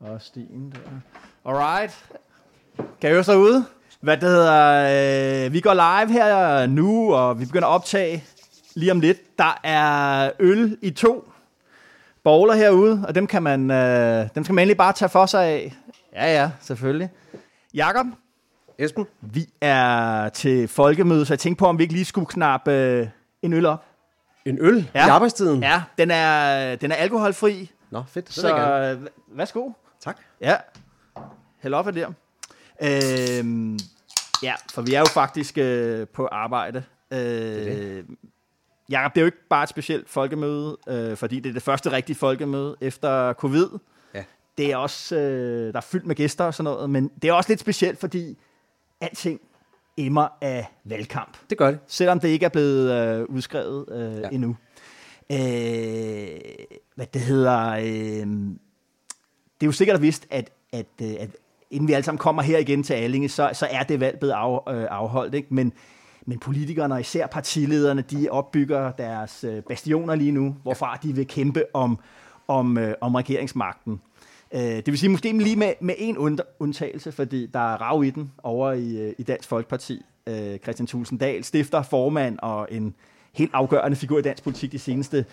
[0.00, 1.50] Og Stien der.
[1.50, 2.04] Alright.
[3.00, 3.64] Kan I høre sig ude?
[4.00, 8.24] Hvad det hedder, øh, vi går live her nu, og vi begynder at optage
[8.74, 9.38] lige om lidt.
[9.38, 11.32] Der er øl i to
[12.24, 15.44] bowler herude, og dem kan man, øh, dem skal man egentlig bare tage for sig
[15.44, 15.74] af.
[16.12, 17.10] Ja, ja, selvfølgelig.
[17.74, 18.06] Jakob,
[18.78, 19.06] Esben?
[19.20, 23.06] vi er til folkemøde, så jeg tænkte på, om vi ikke lige skulle knappe øh,
[23.42, 23.84] en øl op.
[24.44, 25.06] En øl ja.
[25.06, 25.62] i arbejdstiden?
[25.62, 28.26] Ja, den er, den er alkoholfri, Nå, fedt.
[28.26, 28.90] Det så vil jeg gerne.
[28.90, 29.06] øh,
[29.38, 29.70] værsgo.
[30.00, 30.18] Tak.
[30.40, 30.56] Ja,
[31.58, 32.12] hæld op af der.
[32.82, 33.78] Øhm,
[34.42, 36.84] ja, for vi er jo faktisk øh, på arbejde.
[37.10, 38.06] Øh, det.
[38.90, 41.92] Jacob, det er jo ikke bare et specielt folkemøde, øh, fordi det er det første
[41.92, 43.68] rigtige folkemøde efter covid.
[44.14, 44.24] Ja.
[44.58, 47.32] Det er også, øh, der er fyldt med gæster og sådan noget, men det er
[47.32, 48.38] også lidt specielt, fordi
[49.00, 49.40] alting
[49.96, 51.36] emmer af valgkamp.
[51.50, 51.80] Det gør det.
[51.86, 54.20] Selvom det ikke er blevet øh, udskrevet øh.
[54.20, 54.28] Ja.
[54.28, 54.56] endnu.
[55.32, 56.40] Øh,
[56.94, 57.70] hvad det hedder...
[57.70, 58.26] Øh,
[59.60, 61.30] det er jo sikkert vist, at, at, øh, at
[61.70, 64.32] inden vi alle sammen kommer her igen til Allinge, så, så er det valg blevet
[64.32, 65.34] af, øh, afholdt.
[65.34, 65.54] Ikke?
[65.54, 65.72] Men,
[66.26, 71.26] men politikerne og især partilederne, de opbygger deres øh, bastioner lige nu, hvorfra de vil
[71.26, 71.98] kæmpe om,
[72.48, 74.00] om, øh, om regeringsmagten.
[74.54, 78.04] Øh, det vil sige måske lige med, med en und, undtagelse, fordi der er rav
[78.04, 80.02] i den over i, øh, i Dansk Folkeparti.
[80.26, 82.94] Øh, Christian Thulsen Dahl, stifter, formand og en
[83.32, 85.24] helt afgørende figur i dansk politik de seneste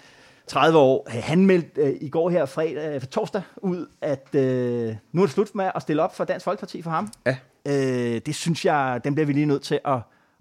[0.48, 1.08] 30 år.
[1.10, 5.34] Han meldte øh, i går her fredag, øh, torsdag ud, at øh, nu er det
[5.34, 7.10] slut med at stille op for Dansk Folkeparti for ham.
[7.26, 7.38] Ja.
[7.68, 10.00] Øh, det synes jeg, den bliver vi lige nødt til at,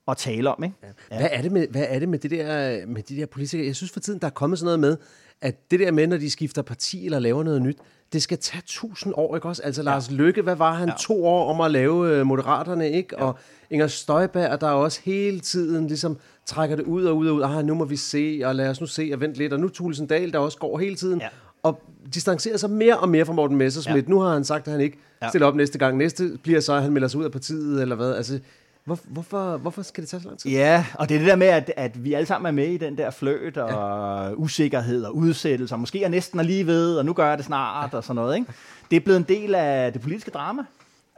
[0.09, 0.65] at tale om.
[0.65, 0.77] Ikke?
[1.11, 1.17] Ja.
[1.19, 3.67] Hvad, er det med, hvad er det med, det der, med de der politikere?
[3.67, 4.97] Jeg synes for tiden, der er kommet sådan noget med,
[5.41, 7.79] at det der med, når de skifter parti eller laver noget nyt,
[8.13, 9.63] det skal tage tusind år, ikke også?
[9.63, 10.89] Altså Lars Løkke, hvad var han?
[10.89, 10.93] Ja.
[10.93, 10.99] Ja.
[10.99, 13.19] To år om at lave øh, Moderaterne, ikke?
[13.19, 13.39] Og
[13.71, 17.43] Inger Støjberg, der også hele tiden ligesom trækker det ud og ud og ud.
[17.43, 19.53] Ah, nu må vi se, og lad os nu se og vente lidt.
[19.53, 21.21] Og nu Thulesen Dahl, der også går hele tiden.
[21.21, 21.29] Ja.
[21.63, 21.83] Og
[22.15, 24.09] distancerer sig mere og mere fra Morten Messersmith.
[24.09, 24.11] Ja.
[24.11, 25.29] Nu har han sagt, at han ikke Ja.
[25.29, 25.97] stiller op næste gang.
[25.97, 28.15] Næste bliver så, at han melder sig ud af partiet, eller hvad?
[28.15, 28.39] Altså,
[28.85, 30.51] hvor, hvorfor, hvorfor skal det tage så lang tid?
[30.51, 32.77] Ja, og det er det der med, at, at vi alle sammen er med i
[32.77, 34.33] den der fløt og ja.
[34.35, 37.93] usikkerhed og udsættelse, og måske er næsten lige ved, og nu gør jeg det snart,
[37.93, 37.97] ja.
[37.97, 38.37] og sådan noget.
[38.37, 38.53] Ikke?
[38.91, 40.63] Det er blevet en del af det politiske drama.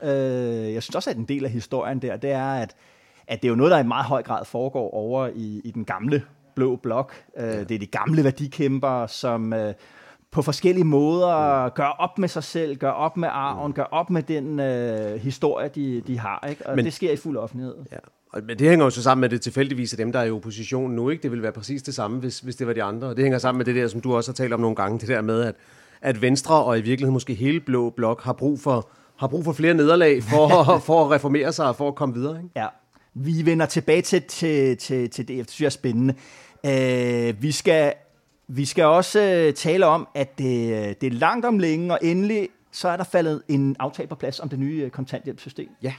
[0.02, 2.74] Øh, jeg synes også, at en del af historien der, det er, at,
[3.28, 5.84] at det er jo noget, der i meget høj grad foregår over i, i den
[5.84, 6.22] gamle
[6.54, 7.14] blå blok.
[7.38, 9.74] Øh, det er de gamle værdikæmper, som øh,
[10.30, 11.70] på forskellige måder mm.
[11.74, 15.68] gør op med sig selv, gør op med arven, gør op med den øh, historie,
[15.74, 16.46] de, de har.
[16.50, 16.66] Ikke?
[16.66, 17.74] Og Men, det sker i fuld offentlighed.
[17.92, 17.96] Ja.
[18.32, 20.24] Og- Men det hænger jo så sammen med, at det tilfældigvis er dem, der er
[20.24, 21.08] i opposition nu.
[21.10, 21.22] Ikke?
[21.22, 23.08] Det ville være præcis det samme, hvis, hvis det var de andre.
[23.08, 24.98] Og det hænger sammen med det der, som du også har talt om nogle gange,
[24.98, 25.54] det der med, at,
[26.02, 29.52] at Venstre og i virkeligheden måske hele Blå Blok har brug for, har brug for
[29.52, 30.48] flere nederlag for,
[30.86, 32.36] for at reformere sig og for at komme videre.
[32.36, 32.48] Ikke?
[32.56, 32.66] Ja,
[33.24, 36.14] vi vender tilbage til, til, til, til det, det synes jeg er spændende.
[36.66, 37.92] Øh, vi, skal,
[38.48, 42.48] vi skal også øh, tale om, at det, det er langt om længe, og endelig
[42.72, 45.68] så er der faldet en aftale på plads om det nye øh, kontanthjælpssystem.
[45.82, 45.94] Ja.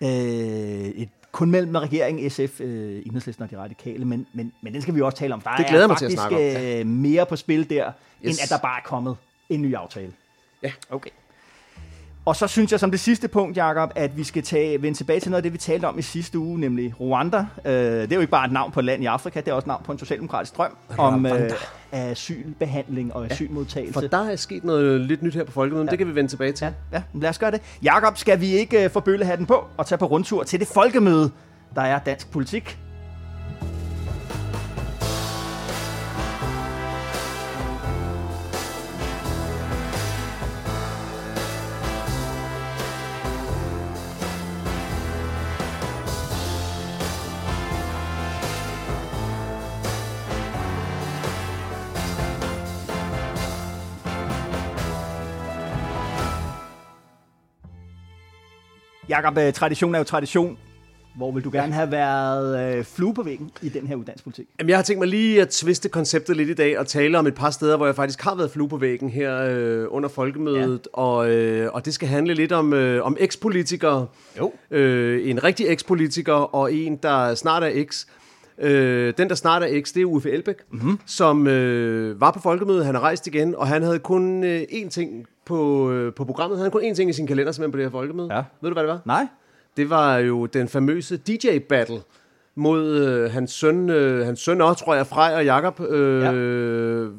[0.00, 4.82] Øh, et, kun mellem regeringen, SF, øh, Enhedslisten og de radikale, men, men, men den
[4.82, 5.40] skal vi også tale om.
[5.40, 7.92] Der Det glæder er mig til at faktisk snakke om, øh, mere på spil der,
[8.24, 8.30] yes.
[8.30, 9.16] end at der bare er kommet
[9.48, 10.12] en ny aftale.
[10.62, 10.72] Ja.
[10.90, 11.10] Okay.
[12.26, 15.20] Og så synes jeg som det sidste punkt, Jacob, at vi skal tage, vende tilbage
[15.20, 17.46] til noget af det, vi talte om i sidste uge, nemlig Rwanda.
[17.64, 19.52] Øh, det er jo ikke bare et navn på et land i Afrika, det er
[19.52, 21.54] også et navn på en socialdemokratisk drøm om øh, Rwanda.
[21.92, 23.92] asylbehandling og asylmodtagelse.
[23.92, 25.90] For der er sket noget lidt nyt her på Folkemødet, ja.
[25.90, 26.64] det kan vi vende tilbage til.
[26.64, 27.60] Ja, ja, lad os gøre det.
[27.82, 31.30] Jakob, skal vi ikke uh, få bøllehatten på og tage på rundtur til det folkemøde,
[31.74, 32.78] der er dansk politik?
[59.16, 60.58] Jakob, øh, tradition er jo tradition.
[61.16, 64.46] Hvor vil du gerne have været øh, flue på væggen i den her uddannelsespolitik?
[64.58, 67.26] Jamen, jeg har tænkt mig lige at tviste konceptet lidt i dag og tale om
[67.26, 70.88] et par steder, hvor jeg faktisk har været flue på væggen her øh, under folkemødet.
[70.96, 71.00] Ja.
[71.00, 74.06] Og, øh, og det skal handle lidt om, øh, om ekspolitikere.
[74.38, 74.52] Jo.
[74.70, 78.06] Øh, en rigtig ekspolitiker og en, der snart er eks.
[78.58, 80.98] Øh, den, der snart er X, det er Uffe Elbæk, mm-hmm.
[81.06, 84.88] som øh, var på folkemødet, han har rejst igen, og han havde kun øh, én
[84.88, 86.58] ting på, øh, på programmet.
[86.58, 88.34] Han havde kun én ting i sin kalender, simpelthen på det her folkemøde.
[88.34, 88.42] Ja.
[88.60, 89.00] Ved du, hvad det var?
[89.04, 89.26] Nej?
[89.76, 92.00] Det var jo den famøse DJ-battle
[92.54, 96.32] mod øh, hans søn, øh, hans søn også, tror jeg, Frej og Jakob øh, ja.
[96.32, 97.12] øh,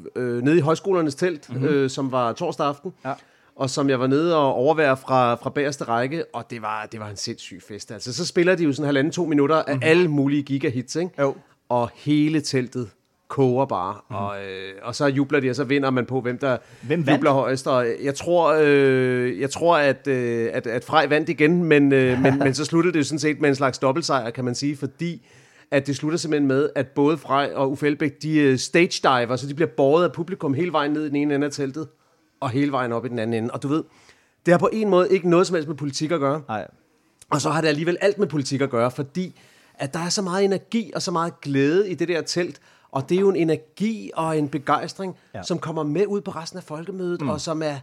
[0.44, 1.68] nede i højskolernes telt, mm-hmm.
[1.68, 2.94] øh, som var torsdag aften.
[3.06, 3.14] Ja.
[3.56, 7.00] Og som jeg var nede og overvære fra, fra bagerste række, og det var, det
[7.00, 7.92] var en sindssyg fest.
[7.92, 9.82] Altså, så spiller de jo sådan halvanden to minutter af mm-hmm.
[9.84, 11.12] alle mulige gigahits, ikke?
[11.22, 11.36] Jo.
[11.70, 12.90] Og hele teltet
[13.28, 14.16] koger bare, mm.
[14.16, 17.18] og, øh, og så jubler de, og så vinder man på, hvem der Hvem vandt?
[17.18, 17.68] jubler højst.
[17.68, 22.20] Og jeg tror, øh, jeg tror at, øh, at, at Frej vandt igen, men, øh,
[22.24, 24.78] men, men så sluttede det jo sådan set med en slags dobbeltsejr, kan man sige,
[24.78, 25.28] fordi
[25.72, 29.36] at det slutter simpelthen med, at både Frej og Uffe Elbæk, de øh, stage diver,
[29.36, 31.88] så de bliver båret af publikum hele vejen ned i den ene ende af teltet,
[32.40, 33.54] og hele vejen op i den anden ende.
[33.54, 33.84] Og du ved,
[34.46, 36.42] det har på en måde ikke noget som helst med politik at gøre.
[36.48, 36.68] Nej.
[37.30, 39.40] Og så har det alligevel alt med politik at gøre, fordi
[39.76, 42.60] at der er så meget energi og så meget glæde i det der telt,
[42.92, 45.44] og det er jo en energi og en begejstring, Ja.
[45.44, 47.30] som kommer med ud på resten af folkemødet, mm.
[47.30, 47.76] og som er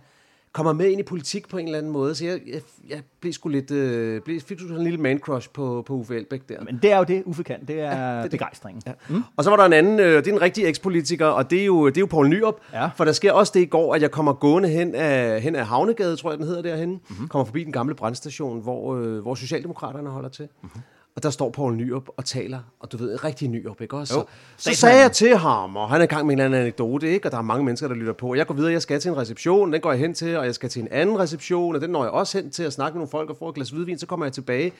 [0.52, 2.14] kommer med ind i politik på en eller anden måde.
[2.14, 5.50] Så jeg, jeg, jeg blev sgu lidt, øh, blev, fik sådan en lille man crush
[5.50, 6.60] på, på Uffe Elbæk der.
[6.60, 7.64] Men det er jo det, Uffe kan.
[7.68, 8.82] Det er, ja, det er begejstringen.
[8.86, 8.92] Ja.
[9.08, 9.22] Mm.
[9.36, 11.64] Og så var der en anden, øh, det er en rigtig ekspolitiker, og det er
[11.64, 12.60] jo, det er jo Poul Nyrup.
[12.72, 12.86] Ja.
[12.96, 15.66] For der sker også det i går, at jeg kommer gående hen af, hen af
[15.66, 16.90] Havnegade, tror jeg den hedder derhen.
[16.90, 17.28] Mm-hmm.
[17.28, 20.48] Kommer forbi den gamle brandstation, hvor, øh, hvor Socialdemokraterne holder til.
[20.62, 20.80] Mm-hmm.
[21.16, 24.14] Og der står Poul Nyrup og taler, og du ved, rigtig Nyrup, ikke også?
[24.14, 24.24] Jo.
[24.56, 26.60] Så, så sagde jeg til ham, og han er i gang med en eller anden
[26.60, 27.28] anekdote, ikke?
[27.28, 28.34] Og der er mange mennesker, der lytter på.
[28.34, 30.54] Jeg går videre, jeg skal til en reception, den går jeg hen til, og jeg
[30.54, 33.00] skal til en anden reception, og den når jeg også hen til at snakke med
[33.00, 34.72] nogle folk og få et glas hvidvin, så kommer jeg tilbage,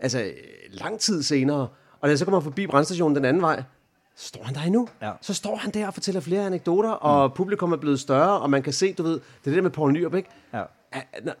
[0.00, 0.30] altså
[0.70, 1.68] lang tid senere.
[2.00, 3.62] Og da jeg så kommer forbi brandstationen den anden vej,
[4.16, 4.88] står han der endnu.
[5.02, 5.12] Ja.
[5.20, 8.62] Så står han der og fortæller flere anekdoter, og publikum er blevet større, og man
[8.62, 10.28] kan se, du ved, det er det der med Poul Nyrup, ikke?
[10.52, 10.62] Ja.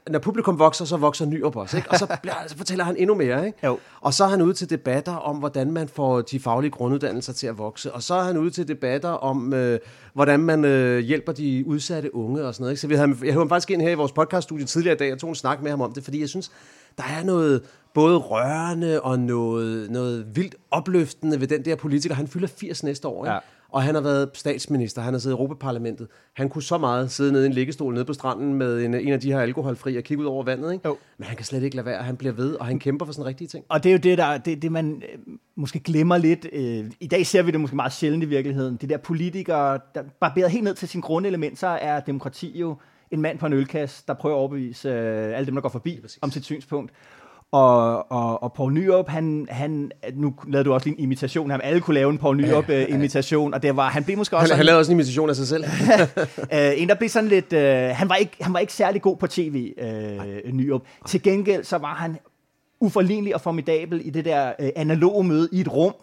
[0.08, 1.90] Når, publikum vokser, så vokser Nyrup også, ikke?
[1.90, 3.58] Og så, bliver, så fortæller han endnu mere, ikke?
[3.66, 3.78] Jo.
[4.00, 7.46] Og så er han ude til debatter om, hvordan man får de faglige grunduddannelser til
[7.46, 7.92] at vokse.
[7.92, 9.78] Og så er han ude til debatter om, øh,
[10.12, 12.72] hvordan man øh, hjælper de udsatte unge og sådan noget.
[12.72, 12.80] Ikke?
[12.80, 15.12] Så vi havde, jeg havde ham faktisk ind her i vores podcaststudie tidligere i dag,
[15.12, 16.50] og tog en snak med ham om det, fordi jeg synes,
[16.98, 17.62] der er noget
[17.94, 22.14] både rørende og noget, noget vildt opløftende ved den der politiker.
[22.14, 23.32] Han fylder 80 næste år, ikke?
[23.32, 23.38] Ja.
[23.72, 26.08] Og han har været statsminister, han har siddet i Europaparlamentet.
[26.32, 29.12] Han kunne så meget sidde nede i en liggestol nede på stranden med en, en
[29.12, 30.88] af de her alkoholfri og kigge ud over vandet, ikke?
[30.88, 30.96] Jo.
[31.18, 33.26] Men han kan slet ikke lade være, han bliver ved, og han kæmper for sådan
[33.26, 33.64] rigtige ting.
[33.68, 35.18] Og det er jo det, der, det, det man øh,
[35.56, 36.46] måske glemmer lidt.
[36.52, 38.76] Øh, I dag ser vi det måske meget sjældent i virkeligheden.
[38.76, 42.76] Det der politikere, der barberet helt ned til sin grundelement, så er demokrati jo
[43.10, 46.00] en mand på en ølkasse, der prøver at overbevise øh, alle dem, der går forbi
[46.20, 46.92] om sit synspunkt.
[47.52, 51.54] Og, og, og Poul Nyrup, han, han, nu lavede du også lige en imitation af
[51.54, 51.60] ham.
[51.64, 54.56] Alle kunne lave en Poul Nyrup-imitation, og det var, han blev måske også Han, sådan-
[54.56, 55.64] han lavede også en imitation af sig selv.
[56.54, 57.52] øh, en, der blev sådan lidt...
[57.52, 60.82] Øh, han, var ikke, han var ikke særlig god på tv, øh, Nyrup.
[61.06, 62.18] Til gengæld så var han
[62.80, 65.94] uforlignelig og formidabel i det der øh, analoge møde i et rum.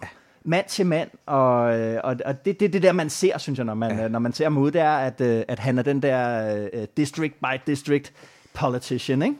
[0.48, 3.57] Mand til mand, og, øh, og, og det er det, det der, man ser, synes
[3.59, 4.07] jeg, når man, ja.
[4.07, 7.33] når man ser ude, det er, at, øh, at han er den der øh, district
[7.41, 8.13] by district
[8.53, 9.36] politician, ikke?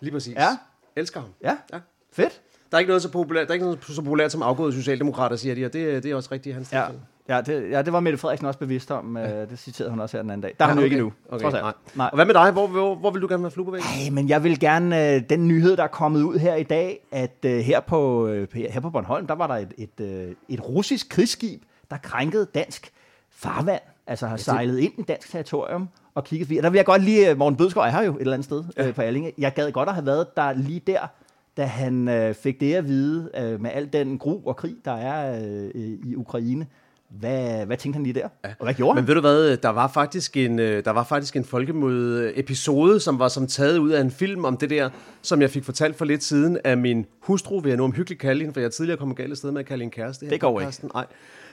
[0.00, 0.34] Lige præcis.
[0.34, 0.48] Ja.
[0.96, 1.28] Elsker ham.
[1.42, 1.78] Ja, Ja.
[2.12, 2.40] fedt.
[2.70, 5.36] Der er ikke noget så populært, der er ikke noget så populært som afgåede socialdemokrater,
[5.36, 6.84] siger de, og det, det er også rigtigt hans Ja,
[7.28, 9.16] ja, det, ja, det var Mette Frederiksen også bevidst om.
[9.16, 10.54] Øh, det citerede hun også her den anden dag.
[10.58, 11.62] Der er hun jo ikke endnu, Okay, trods alt.
[11.62, 11.72] nej.
[11.94, 12.06] Nej.
[12.12, 12.50] Og hvad med dig?
[12.50, 13.74] Hvor, hvor, hvor vil du gerne være flue på?
[13.74, 17.06] Ej, men jeg vil gerne, øh, den nyhed, der er kommet ud her i dag,
[17.12, 20.34] at øh, her, på, øh, her her på Bornholm, der var der et, et, øh,
[20.48, 22.92] et russisk krigsskib, der krænkede dansk
[23.30, 26.56] farvand, altså har sejlet ind i dansk territorium og kigget forbi.
[26.56, 28.44] Og der vil jeg godt lige, øh, Morten Bødskov er her jo et eller andet
[28.44, 28.88] sted ja.
[28.88, 29.32] øh, på Allinge.
[29.38, 31.00] Jeg gad godt at have været der lige der,
[31.56, 34.92] da han øh, fik det at vide øh, med al den gru og krig, der
[34.92, 35.40] er
[35.74, 36.66] øh, i Ukraine.
[37.08, 38.28] Hvad, hvad tænkte han lige der?
[38.44, 38.48] Ja.
[38.58, 39.08] Og hvad gjorde Men han?
[39.08, 43.18] ved du hvad, der var faktisk en, øh, der var faktisk en folkemøde episode, som
[43.18, 44.90] var som taget ud af en film om det der,
[45.22, 48.40] som jeg fik fortalt for lidt siden af min hustru, vil jeg nu omhyggeligt kalde
[48.40, 50.26] hende, for jeg er tidligere kommet galt af sted med at kalde en kæreste.
[50.26, 50.72] her Det går ikke.
[50.94, 51.06] Nej.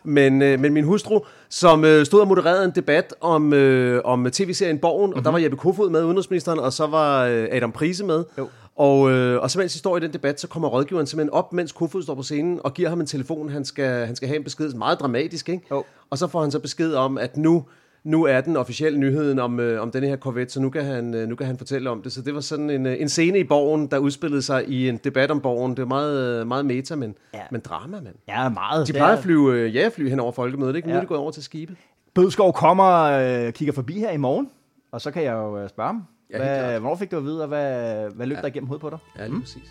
[0.07, 4.31] Men, øh, men min hustru, som øh, stod og modererede en debat om, øh, om
[4.31, 5.17] tv-serien Borgen, mm-hmm.
[5.17, 8.23] og der var Jeppe Kofod med, udenrigsministeren, og så var øh, Adam Prise med.
[8.37, 8.47] Jo.
[8.75, 11.53] Og, øh, og så mens de står i den debat, så kommer rådgiveren simpelthen op,
[11.53, 14.37] mens Kofod står på scenen, og giver ham en telefon, han skal, han skal have
[14.37, 15.65] en besked, meget dramatisk, ikke?
[15.71, 15.83] Jo.
[16.09, 17.65] Og så får han så besked om, at nu,
[18.03, 21.13] nu er den officielle nyheden om, øh, om denne her Corvette, så nu kan, han,
[21.13, 22.11] øh, nu kan han fortælle om det.
[22.11, 24.97] Så det var sådan en, øh, en scene i borgen, der udspillede sig i en
[25.03, 25.71] debat om borgen.
[25.71, 27.39] Det var meget, øh, meget meta, men, Ja.
[27.51, 28.15] men drama, mand.
[28.27, 28.87] Ja, meget.
[28.87, 30.87] De Det plejer er- at flyve øh, jagerfly hen over folkemødet, ikke?
[30.87, 30.97] Nu Ja.
[30.97, 31.75] er de gået over til skibe.
[32.15, 34.49] Bødskov kommer og kigger forbi her i morgen,
[34.91, 36.03] og så kan jeg jo øh, spørge ham.
[36.31, 38.41] Ja, hvad, hvornår fik du at vide, og hvad, hvad løb ja.
[38.41, 38.97] der igennem hovedet på dig?
[39.19, 39.41] Ja, lige mm.
[39.41, 39.63] præcis.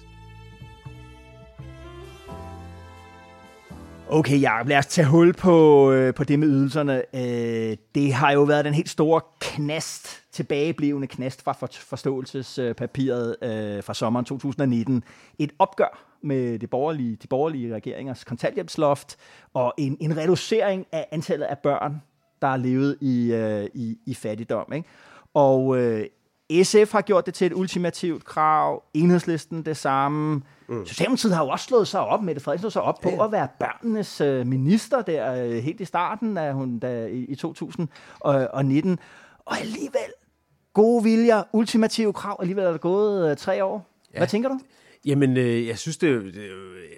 [4.09, 7.03] Okay, Jacob, lad os tage hul på, øh, på det med ydelserne.
[7.15, 13.83] Øh, det har jo været den helt store knast, tilbageblevende knast fra for, forståelsespapiret øh,
[13.83, 15.05] fra sommeren 2019.
[15.39, 19.17] Et opgør med det borgerlige, de borgerlige regeringers kontanthjælpsloft
[19.55, 22.03] og en, en reducering af antallet af børn,
[22.43, 24.73] der har levet i, øh, i, i fattigdom.
[24.73, 24.89] Ikke?
[25.35, 26.07] Og øh,
[26.53, 30.43] SF har gjort det til et ultimativt krav, enhedslisten det samme.
[30.69, 30.87] Mm.
[30.87, 33.25] Socialdemokratiet har jo også slået sig op, Mette Frederiksen sig op på ja.
[33.25, 37.35] at være børnenes øh, minister der øh, helt i starten af hun der, i, i
[37.35, 38.99] 2019.
[39.45, 40.13] Og alligevel,
[40.75, 43.87] gode viljer, ultimative krav, alligevel er der gået øh, tre år.
[44.13, 44.19] Ja.
[44.19, 44.59] Hvad tænker du?
[45.07, 46.21] Jamen, øh, jeg synes, det er,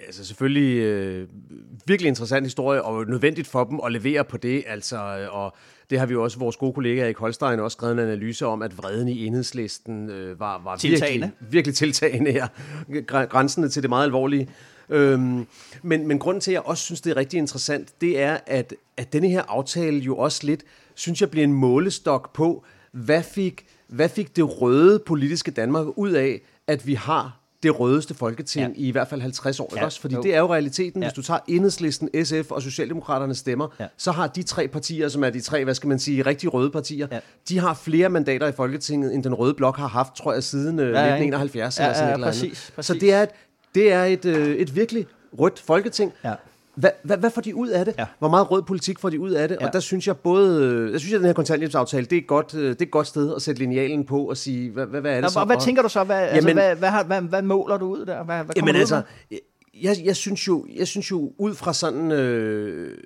[0.06, 1.28] altså selvfølgelig øh,
[1.86, 4.64] virkelig interessant historie, og nødvendigt for dem at levere på det.
[4.66, 5.56] Altså, øh, og
[5.90, 8.62] det har vi jo også, vores gode kollega Erik Holstein også skrevet en analyse om,
[8.62, 11.26] at vreden i enhedslisten øh, var, var tiltagende.
[11.26, 12.46] virkelig, virkelig tiltagende her.
[13.26, 14.48] Grænsende til det meget alvorlige.
[14.88, 15.46] Øhm,
[15.82, 18.74] men, men grunden til, at jeg også synes, det er rigtig interessant, det er, at,
[18.96, 23.66] at denne her aftale jo også lidt, synes jeg, bliver en målestok på, hvad fik,
[23.88, 28.82] hvad fik det røde politiske Danmark ud af, at vi har det rødeste folketing ja.
[28.82, 29.72] i i hvert fald 50 år.
[29.76, 29.84] Ja.
[29.84, 30.00] Også?
[30.00, 30.22] Fordi jo.
[30.22, 31.02] det er jo realiteten.
[31.02, 31.08] Ja.
[31.08, 33.86] Hvis du tager enhedslisten, SF og Socialdemokraternes stemmer, ja.
[33.96, 36.70] så har de tre partier, som er de tre, hvad skal man sige, rigtig røde
[36.70, 37.18] partier, ja.
[37.48, 40.78] de har flere mandater i Folketinget, end den røde blok har haft, tror jeg, siden
[40.78, 40.90] ja, ja.
[40.90, 41.78] 1971.
[41.78, 42.86] Ja, eller sådan ja, ja, præcis, præcis.
[42.86, 43.30] Så det er et,
[43.74, 45.06] det er et, øh, et virkelig
[45.38, 46.12] rødt folketing.
[46.24, 46.34] Ja.
[46.78, 47.94] Hvad, hvad, hvad får de ud af det?
[47.98, 48.06] Ja.
[48.18, 49.56] Hvor meget rød politik får de ud af det?
[49.60, 49.66] Ja.
[49.66, 52.54] Og der synes jeg både, der synes jeg, at den her kontanthjælpsaftale, det er, godt,
[52.54, 55.10] øh, det er et godt sted at sætte linealen på og sige, hvad, hvad, hvad
[55.10, 55.40] er det Nå, så?
[55.40, 56.04] Og hvad tænker du så?
[56.04, 58.24] Hvad, altså, jamen, altså, hvad, hvad, hvad, hvad, måler du ud der?
[58.24, 59.02] Hvad, hvad jamen altså,
[59.82, 62.98] jeg, jeg, synes jo, jeg synes jo, ud fra sådan, øh,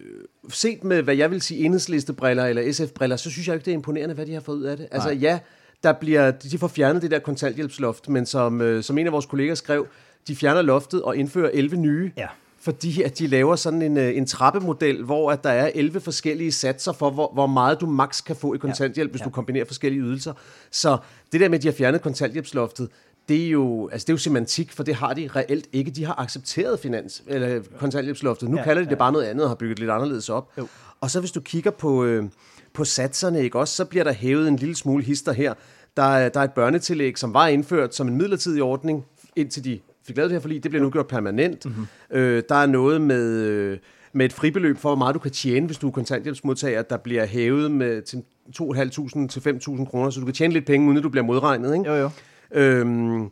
[0.49, 3.75] set med, hvad jeg vil sige, enhedslistebriller eller SF-briller, så synes jeg ikke, det er
[3.75, 4.89] imponerende, hvad de har fået ud af det.
[4.91, 5.19] Altså Nej.
[5.19, 5.39] ja,
[5.83, 9.27] der bliver, de får fjernet det der kontanthjælpsloft, men som, øh, som en af vores
[9.27, 9.87] kolleger skrev,
[10.29, 12.13] de fjerner loftet og indfører 11 nye.
[12.17, 12.27] Ja
[12.63, 16.53] fordi at de laver sådan en, øh, en trappemodel, hvor at der er 11 forskellige
[16.53, 19.11] satser for, hvor, hvor meget du maks kan få i kontanthjælp, ja.
[19.11, 19.25] hvis ja.
[19.25, 20.33] du kombinerer forskellige ydelser.
[20.71, 20.99] Så
[21.33, 22.89] det der med, at de har fjernet kontanthjælpsloftet,
[23.29, 25.91] det er jo, altså det er jo semantik, for det har de reelt ikke.
[25.91, 28.49] De har accepteret finans, eller kontanthjælpsloftet.
[28.49, 28.99] Nu ja, kalder de det ja.
[28.99, 30.49] bare noget andet og har bygget lidt anderledes op.
[30.59, 30.67] Jo.
[31.01, 32.25] Og så hvis du kigger på, øh,
[32.73, 35.55] på satserne, ikke også, så bliver der hævet en lille smule hister her.
[35.97, 39.05] Der er, der er et børnetillæg, som var indført som en midlertidig ordning,
[39.37, 41.67] indtil de fik lavet det her forlig, det bliver nu gjort permanent.
[41.67, 41.87] Mm-hmm.
[42.11, 43.79] Øh, der er noget med, øh,
[44.13, 47.27] med et fribeløb for, hvor meget du kan tjene, hvis du er kontanthjælpsmodtager, der bliver
[47.27, 48.23] hævet med til
[48.61, 51.75] 2.500 til 5.000 kroner, så du kan tjene lidt penge, uden at du bliver modregnet.
[51.75, 51.91] Ikke?
[51.91, 52.11] Jo, jo.
[52.55, 53.31] Øhm,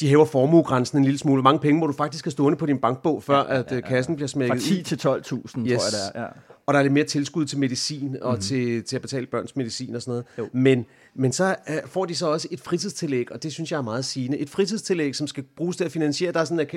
[0.00, 1.42] de hæver formuegrænsen en lille smule.
[1.42, 3.76] Hvor mange penge må du faktisk have stående på din bankbog, før ja, ja, ja,
[3.76, 5.22] at kassen bliver smækket Fra 10 til 12.000, yes.
[5.22, 6.20] tror jeg det er.
[6.22, 6.26] Ja.
[6.66, 8.42] Og der er lidt mere tilskud til medicin og mm-hmm.
[8.42, 10.24] til, til at betale børns medicin og sådan noget.
[10.38, 10.48] Jo.
[10.52, 13.82] Men men så uh, får de så også et fritidstillæg, og det synes jeg er
[13.82, 14.38] meget sigende.
[14.38, 16.72] Et fritidstillæg, som skal bruges til at finansiere, der, er sådan, at,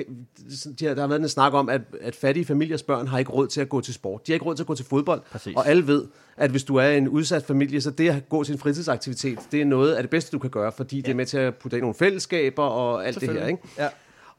[0.80, 3.60] der har været en snak om, at, at fattige familiers børn har ikke råd til
[3.60, 4.26] at gå til sport.
[4.26, 5.22] De har ikke råd til at gå til fodbold.
[5.30, 5.56] Præcis.
[5.56, 6.04] Og alle ved,
[6.36, 9.60] at hvis du er en udsat familie, så det at gå til en fritidsaktivitet, det
[9.60, 11.02] er noget af det bedste, du kan gøre, fordi ja.
[11.02, 13.46] det er med til at putte ind nogle fællesskaber og alt det her.
[13.46, 13.62] Ikke?
[13.78, 13.88] Ja.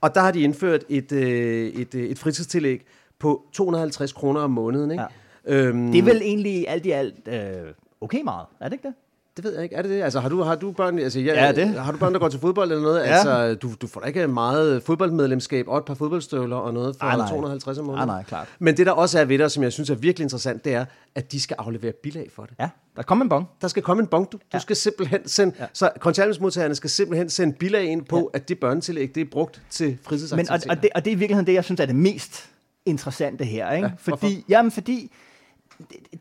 [0.01, 2.85] Og der har de indført et, øh, et, øh, et fritidstillæg
[3.19, 4.91] på 250 kroner om måneden.
[4.91, 5.01] Ikke?
[5.01, 5.07] Ja.
[5.47, 8.93] Øhm, det er vel egentlig alt i alt øh, okay meget, er det ikke det?
[9.37, 9.75] Det ved jeg ikke.
[9.75, 10.01] Er det det?
[10.01, 11.67] Altså, har du, har du børn, altså, ja, ja, det.
[11.67, 12.99] Har du børn, der går til fodbold eller noget?
[12.99, 13.03] Ja.
[13.03, 17.05] Altså, du, du får da ikke meget fodboldmedlemskab og et par fodboldstøvler og noget for
[17.05, 18.01] ah, 250 om måneden.
[18.01, 18.47] Ah, nej, klart.
[18.59, 20.85] Men det, der også er ved det, som jeg synes er virkelig interessant, det er,
[21.15, 22.55] at de skal aflevere bilag for det.
[22.59, 23.49] Ja, der kommer en bong.
[23.61, 24.31] Der skal komme en bong.
[24.31, 24.57] Du, ja.
[24.57, 25.65] du skal simpelthen sende, ja.
[25.73, 28.37] så kontanthjælpsmodtagerne skal simpelthen sende bilag ind på, ja.
[28.37, 30.67] at det børnetillæg, det er brugt til fritidsaktiviteter.
[30.67, 32.49] Men, og, og, det, og det er i virkeligheden det, jeg synes er det mest
[32.85, 33.71] interessante her.
[33.71, 33.87] Ikke?
[33.87, 35.11] Ja, fordi, jamen, fordi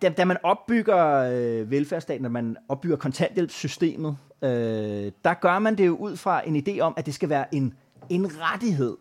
[0.03, 5.87] da, da man opbygger øh, velfærdsstaten, når man opbygger kontanthjælpssystemet, øh, der gør man det
[5.87, 7.75] jo ud fra en idé om, at det skal være en,
[8.09, 8.97] en rettighed.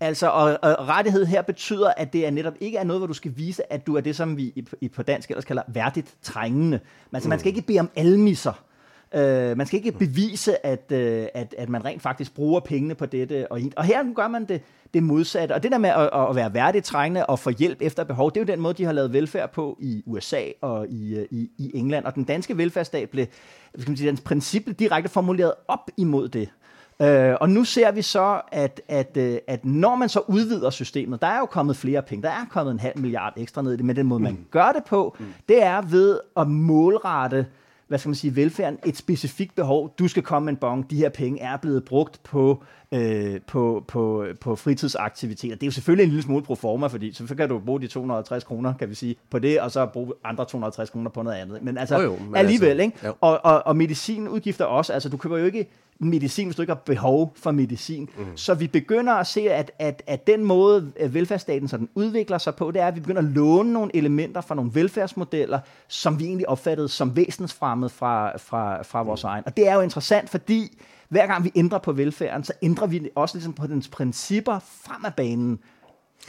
[0.00, 3.14] Altså, og, og rettighed her betyder, at det er netop ikke er noget, hvor du
[3.14, 6.80] skal vise, at du er det, som vi i, på dansk ellers kalder værdigt trængende.
[7.12, 7.30] Altså, mm.
[7.30, 8.64] man skal ikke bede om almisser.
[9.14, 9.20] Uh,
[9.56, 10.98] man skal ikke bevise, at, uh,
[11.34, 13.52] at, at man rent faktisk bruger pengene på dette.
[13.52, 14.62] Og, og her gør man det
[14.94, 15.52] det modsatte.
[15.52, 18.36] Og det der med at, at være værdigt trængende og få hjælp efter behov, det
[18.36, 21.50] er jo den måde, de har lavet velfærd på i USA og i, øh, i,
[21.58, 22.04] i England.
[22.04, 23.26] Og den danske velfærdsstat blev,
[23.78, 26.48] skal man sige, dens princip direkte formuleret op imod det.
[27.00, 27.06] Uh,
[27.40, 31.26] og nu ser vi så, at, at, uh, at når man så udvider systemet, der
[31.26, 33.84] er jo kommet flere penge, der er kommet en halv milliard ekstra ned i det,
[33.84, 34.46] men den måde, man mm.
[34.50, 35.26] gør det på, mm.
[35.48, 37.46] det er ved at målrette
[37.88, 39.94] hvad skal man sige, velfærden et specifikt behov.
[39.98, 40.90] Du skal komme med en bong.
[40.90, 42.62] De her penge er blevet brugt på,
[42.92, 45.54] øh, på, på, på fritidsaktiviteter.
[45.54, 47.86] Det er jo selvfølgelig en lille smule pro forma, fordi så kan du bruge de
[47.86, 51.36] 250 kroner, kan vi sige, på det, og så bruge andre 250 kroner på noget
[51.36, 51.62] andet.
[51.62, 53.18] Men altså, oh jo, men alligevel, altså, ikke?
[53.20, 54.92] Og, og, og medicinudgifter også.
[54.92, 55.66] Altså, du køber jo ikke
[55.98, 58.08] medicin, hvis du ikke har behov for medicin.
[58.18, 58.24] Mm.
[58.36, 62.54] Så vi begynder at se, at, at, at den måde, velfærdsstaten så den udvikler sig
[62.54, 66.24] på, det er, at vi begynder at låne nogle elementer fra nogle velfærdsmodeller, som vi
[66.24, 69.28] egentlig opfattede som væsensfremmed fra, fra, fra vores mm.
[69.28, 69.42] egen.
[69.46, 73.08] Og det er jo interessant, fordi hver gang vi ændrer på velfærden, så ændrer vi
[73.14, 75.58] også ligesom på dens principper frem af banen.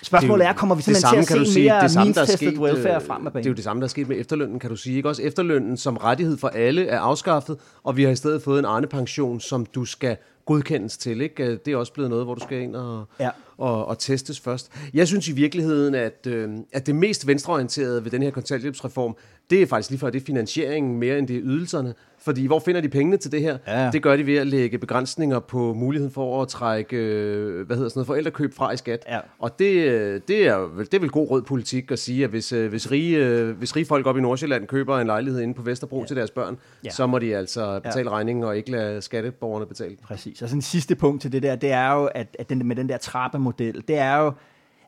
[0.04, 3.28] Spørgsmålet er, kommer vi simpelthen til at se mere det samme, der sket, welfare frem
[3.28, 3.44] af banen?
[3.44, 4.98] Det er jo det samme, der er sket med efterlønnen, kan du sige.
[4.98, 5.10] Ikke?
[5.10, 8.66] Også efterlønnen som rettighed for alle er afskaffet, og vi har i stedet fået en
[8.66, 11.22] Arne-pension, som du skal godkendes til.
[11.22, 11.56] Ikke?
[11.56, 13.30] Det er også blevet noget, hvor du skal ind og, ja.
[13.58, 14.72] og, og testes først.
[14.94, 19.16] Jeg synes i virkeligheden, at, øh, at det mest venstreorienterede ved den her kontanthjælpsreform,
[19.50, 21.94] det er faktisk lige for, det er finansieringen mere end det er ydelserne.
[22.28, 23.58] Fordi hvor finder de pengene til det her?
[23.68, 23.92] Ja.
[23.92, 27.90] Det gør de ved at lægge begrænsninger på muligheden for at trække øh, hvad hedder
[27.90, 29.06] sådan noget, forældrekøb fra i skat.
[29.08, 29.20] Ja.
[29.40, 32.52] Og det, øh, det, er, det er vel god rød politik at sige, at hvis,
[32.52, 36.00] øh, hvis, rige, hvis rige folk op i Nordsjælland køber en lejlighed inde på Vesterbro
[36.00, 36.06] ja.
[36.06, 36.90] til deres børn, ja.
[36.90, 38.16] så må de altså betale ja.
[38.16, 39.98] regningen og ikke lade skatteborgerne betale.
[40.04, 40.42] Præcis.
[40.42, 42.76] Og sådan en sidste punkt til det der, det er jo, at, at den, med
[42.76, 44.32] den der trappemodel, det er jo,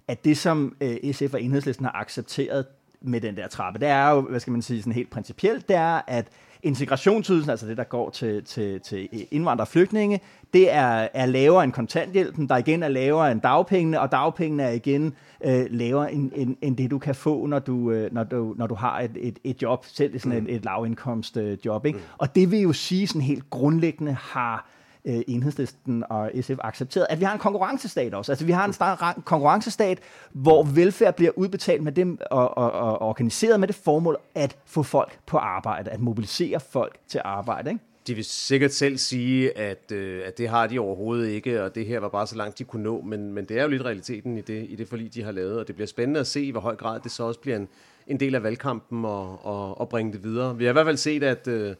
[0.07, 0.75] at det som
[1.11, 2.65] SF og Enhedslisten har accepteret
[3.01, 5.75] med den der trappe, det er jo, hvad skal man sige, sådan helt principielt, det
[5.75, 6.27] er, at
[6.63, 10.19] integrationsydelsen, altså det, der går til, til, til indvandrere og flygtninge,
[10.53, 14.71] det er, er lavere end kontanthjælpen, der igen er lavere end dagpengene, og dagpengene er
[14.71, 15.13] igen
[15.45, 18.67] øh, lavere end, end, end det, du kan få, når du, øh, når du, når
[18.67, 20.45] du har et, et, et job, selv sådan mm.
[20.45, 21.85] et, et lavindkomstjob.
[21.85, 21.99] Ikke?
[21.99, 22.05] Mm.
[22.17, 24.69] Og det vil jo sige sådan helt grundlæggende har
[25.09, 28.31] øh, enhedslisten og SF accepteret, at vi har en konkurrencestat også.
[28.31, 29.99] Altså vi har en større konkurrencestat,
[30.31, 34.83] hvor velfærd bliver udbetalt med dem og, og, og organiseret med det formål at få
[34.83, 37.69] folk på arbejde, at mobilisere folk til arbejde.
[37.69, 37.83] Ikke?
[38.07, 41.85] De vil sikkert selv sige, at, øh, at det har de overhovedet ikke, og det
[41.85, 44.37] her var bare så langt, de kunne nå, men, men det er jo lidt realiteten
[44.37, 46.51] i det, i det forlig, de har lavet, og det bliver spændende at se, i
[46.51, 47.67] hvor høj grad det så også bliver en,
[48.07, 50.57] en del af valgkampen og, og, og bringe det videre.
[50.57, 51.47] Vi har i hvert fald set, at...
[51.47, 51.75] Øh,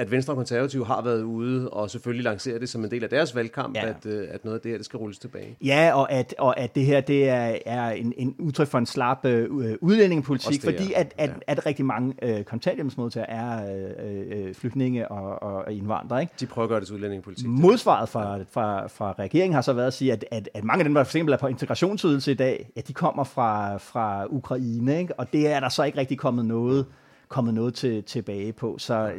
[0.00, 3.10] at Venstre og Konservative har været ude og selvfølgelig lanceret det som en del af
[3.10, 3.88] deres valgkamp, ja.
[3.88, 5.56] at, øh, at noget af det her det skal rulles tilbage.
[5.64, 8.86] Ja, og at, og at det her det er, er en, en udtryk for en
[8.86, 11.34] slap øh, udlændingepolitik, det, fordi at, at, ja.
[11.46, 13.76] at rigtig mange øh, kontanthjælpsmodtagere er
[14.06, 16.20] øh, øh, flygtninge og, og indvandrere.
[16.20, 16.32] Ikke?
[16.40, 17.46] De prøver at gøre det til udlændingepolitik.
[17.46, 20.84] Modsvaret fra, fra, fra regeringen har så været at sige, at, at, at mange af
[20.84, 24.98] dem, der for eksempel er på integrationsydelse i dag, ja, de kommer fra, fra Ukraine,
[24.98, 25.14] ikke?
[25.14, 26.86] og det er der så ikke rigtig kommet noget
[27.30, 28.76] kommet noget til, tilbage på.
[28.78, 29.10] Så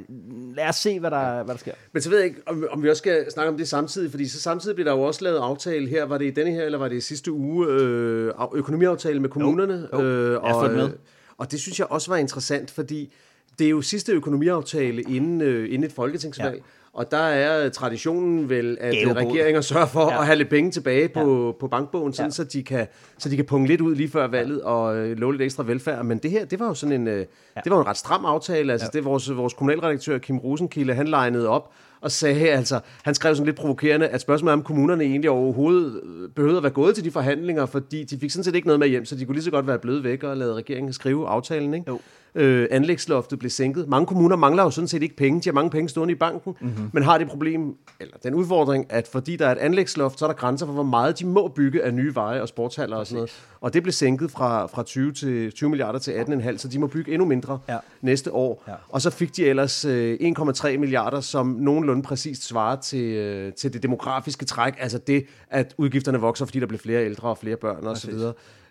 [0.56, 1.74] lad os se, hvad der, hvad der sker.
[1.94, 4.28] Men så ved jeg ikke, om, om vi også skal snakke om det samtidig, fordi
[4.28, 6.06] så samtidig bliver der jo også lavet aftale her.
[6.06, 9.88] Var det i denne her, eller var det i sidste uge, øh, økonomiaftale med kommunerne?
[9.94, 10.08] Jo, jo.
[10.08, 10.84] Øh, og, med.
[10.84, 10.90] Øh,
[11.38, 13.14] og det synes jeg også var interessant, fordi
[13.60, 16.56] det er jo sidste økonomiaftale inden, øh, inden et folketingsvalg.
[16.56, 16.62] Ja.
[16.94, 20.20] Og der er traditionen vel, at regeringer sørger for ja.
[20.20, 21.52] at have lidt penge tilbage på, ja.
[21.60, 22.34] på bankbogen, sådan, ja.
[22.34, 25.34] så, de kan, så de kan punge lidt ud lige før valget og øh, love
[25.34, 26.06] lidt ekstra velfærd.
[26.06, 27.26] Men det her, det var jo sådan en, øh,
[27.56, 27.62] ja.
[27.64, 28.72] det var en ret stram aftale.
[28.72, 28.98] Altså, ja.
[28.98, 31.72] det vores, vores kommunalredaktør Kim Rosenkilde, han legnede op
[32.02, 36.02] og sagde, altså, han skrev sådan lidt provokerende, at spørgsmålet er, om kommunerne egentlig overhovedet
[36.36, 38.88] behøvede at være gået til de forhandlinger, fordi de fik sådan set ikke noget med
[38.88, 41.74] hjem, så de kunne lige så godt være blevet væk og lade regeringen skrive aftalen.
[41.74, 41.92] Ikke?
[41.92, 42.00] Jo
[42.36, 43.88] øh, anlægsloftet blev sænket.
[43.88, 45.42] Mange kommuner mangler jo sådan set ikke penge.
[45.42, 46.90] De har mange penge stående i banken, mm-hmm.
[46.94, 50.30] men har det problem, eller den udfordring, at fordi der er et anlægsloft, så er
[50.30, 53.16] der grænser for, hvor meget de må bygge af nye veje og sportshaller og sådan
[53.16, 53.32] noget.
[53.62, 56.88] Og det blev sænket fra, fra 20, til 20 milliarder til 18,5, så de må
[56.88, 57.78] bygge endnu mindre ja.
[58.02, 58.64] næste år.
[58.68, 58.74] Ja.
[58.90, 63.74] Og så fik de ellers øh, 1,3 milliarder, som nogenlunde præcist svarer til, øh, til
[63.74, 67.56] det demografiske træk, altså det, at udgifterne vokser, fordi der bliver flere ældre og flere
[67.56, 68.14] børn osv.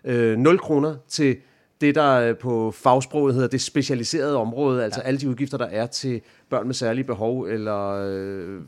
[0.05, 1.37] Øh, 0 kroner til
[1.81, 5.07] det, der på fagsproget hedder det specialiserede område, altså ja.
[5.07, 8.61] alle de udgifter, der er til børn med særlige behov, eller øh,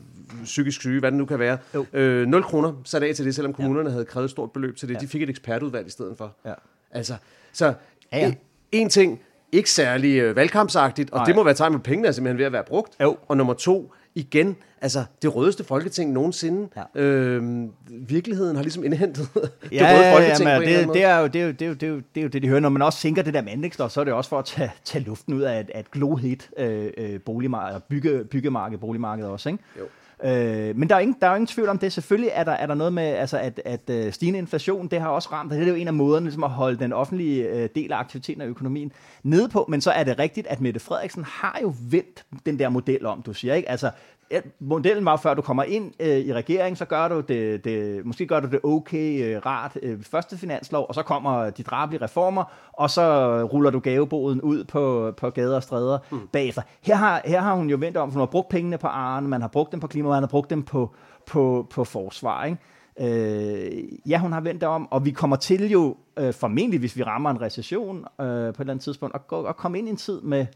[0.44, 1.58] psykisk syge, hvad det nu kan være.
[1.92, 3.92] Øh, 0 kroner sat af til det, selvom kommunerne ja.
[3.92, 4.94] havde krævet et stort beløb til det.
[4.94, 5.00] Ja.
[5.00, 6.36] De fik et ekspertudvalg i stedet for.
[6.44, 6.54] Ja.
[6.90, 7.14] Altså,
[7.52, 7.74] så
[8.12, 8.34] ja, ja.
[8.72, 9.20] en ting,
[9.52, 11.26] ikke særlig øh, valgkampsagtigt, og Nej.
[11.26, 12.92] det må være tegn på pengene er simpelthen ved at være brugt.
[13.00, 13.16] Jo.
[13.28, 16.68] Og nummer to, igen, altså det rødeste folketing nogensinde.
[16.76, 17.02] Ja.
[17.02, 21.40] Øhm, virkeligheden har ligesom indhentet det ja, røde folketing ja, det, det, er jo, det,
[21.40, 22.60] er jo, det, er jo, det, er jo, det er jo det, de hører.
[22.60, 25.04] Når man også sænker det der med så er det også for at tage, tage
[25.04, 29.62] luften ud af et, et glohit øh, øh, boligmarked, bygge, byggemarked, boligmarked også, ikke?
[29.78, 29.84] Jo.
[30.24, 31.92] Øh, men der er, ingen, der er jo ingen tvivl om det.
[31.92, 35.08] Selvfølgelig er der, er der noget med, altså at, at øh, stigende inflation, det har
[35.08, 37.68] også ramt, og det er jo en af måderne ligesom at holde den offentlige øh,
[37.74, 39.66] del af aktiviteten og økonomien nede på.
[39.68, 43.22] Men så er det rigtigt, at Mette Frederiksen har jo vendt den der model om,
[43.22, 43.70] du siger, ikke?
[43.70, 43.90] Altså,
[44.30, 48.06] ja, modellen var, før du kommer ind øh, i regeringen, så gør du det, det,
[48.06, 52.04] måske gør du det okay, øh, rart, øh, første finanslov, og så kommer de drabelige
[52.04, 56.28] reformer, og så ruller du gaveboden ud på, på gader og stræder mm.
[56.32, 56.62] bagefter.
[56.82, 59.28] Her har, her har hun jo vendt om, for hun har brugt pengene på Arne,
[59.28, 60.94] man har brugt dem på klima, man har brugt dem på,
[61.26, 62.58] på, på forsvar, ikke?
[63.00, 67.02] Øh, ja, hun har vendt om, og vi kommer til jo øh, formentlig, hvis vi
[67.02, 69.90] rammer en recession øh, på et eller andet tidspunkt, at, gå, at komme ind i
[69.90, 70.46] en tid med,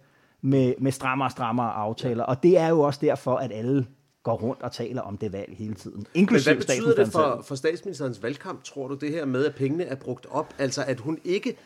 [0.43, 2.25] med, med strammere og strammere aftaler.
[2.25, 3.87] Og det er jo også derfor, at alle
[4.23, 5.97] går rundt og taler om det valg hele tiden.
[5.97, 9.55] Men Inklusive hvad betyder det for, for statsministerens valgkamp, tror du, det her med, at
[9.55, 10.55] pengene er brugt op?
[10.59, 11.57] Altså, at hun ikke,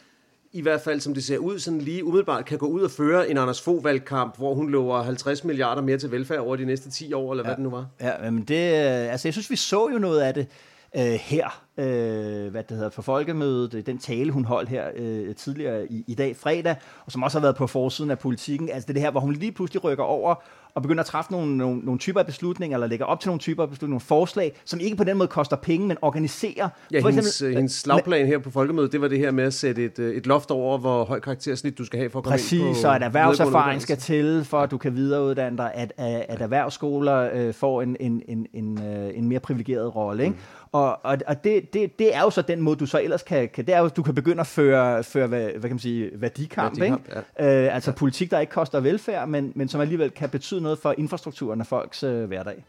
[0.52, 3.30] i hvert fald som det ser ud, sådan lige umiddelbart kan gå ud og føre
[3.30, 6.90] en Anders Fogh valgkamp, hvor hun lover 50 milliarder mere til velfærd over de næste
[6.90, 7.48] 10 år, eller ja.
[7.48, 7.86] hvad det nu var?
[8.00, 10.46] Ja, men det, øh, altså jeg synes, vi så jo noget af det
[10.96, 15.34] øh, her, øh, hvad det hedder, på folkemødet, øh, den tale, hun holdt her øh,
[15.34, 18.86] tidligere i, i dag fredag, og som også har været på forsiden af politikken, altså
[18.86, 20.34] det, det her, hvor hun lige pludselig rykker over
[20.74, 23.40] og begynder at træffe nogle, nogle, nogle typer af beslutninger, eller lægger op til nogle
[23.40, 26.68] typer af beslutninger, nogle forslag, som ikke på den måde koster penge, men organiserer.
[26.92, 29.44] Ja, For hendes, eksempel- øh, hendes slagplan her på folkemødet, det var det her med
[29.44, 32.24] at sætte et, øh, et loft over, hvor høj karaktersnit du skal have for at
[32.24, 35.70] komme Præcis, ind på så at erhvervserfaring skal til, for at du kan videreuddanne dig,
[35.74, 38.78] at, at, at erhvervsskoler øh, får en, en, en, en,
[39.14, 40.22] en mere privilegeret rolle.
[40.22, 40.34] Ikke?
[40.36, 40.68] Mm.
[40.72, 43.48] Og, og, og det, det, det er jo så den måde, du så ellers kan,
[43.48, 46.10] kan det er jo, du kan begynde at føre, føre hvad, hvad kan man sige,
[46.14, 46.80] værdikamp.
[46.80, 47.64] Værdikamp, ikke?
[47.66, 47.94] Øh, altså ja.
[47.94, 51.66] politik, der ikke koster velfærd, men, men som alligevel kan betyde noget for infrastrukturen af
[51.66, 52.64] folks øh, hverdag.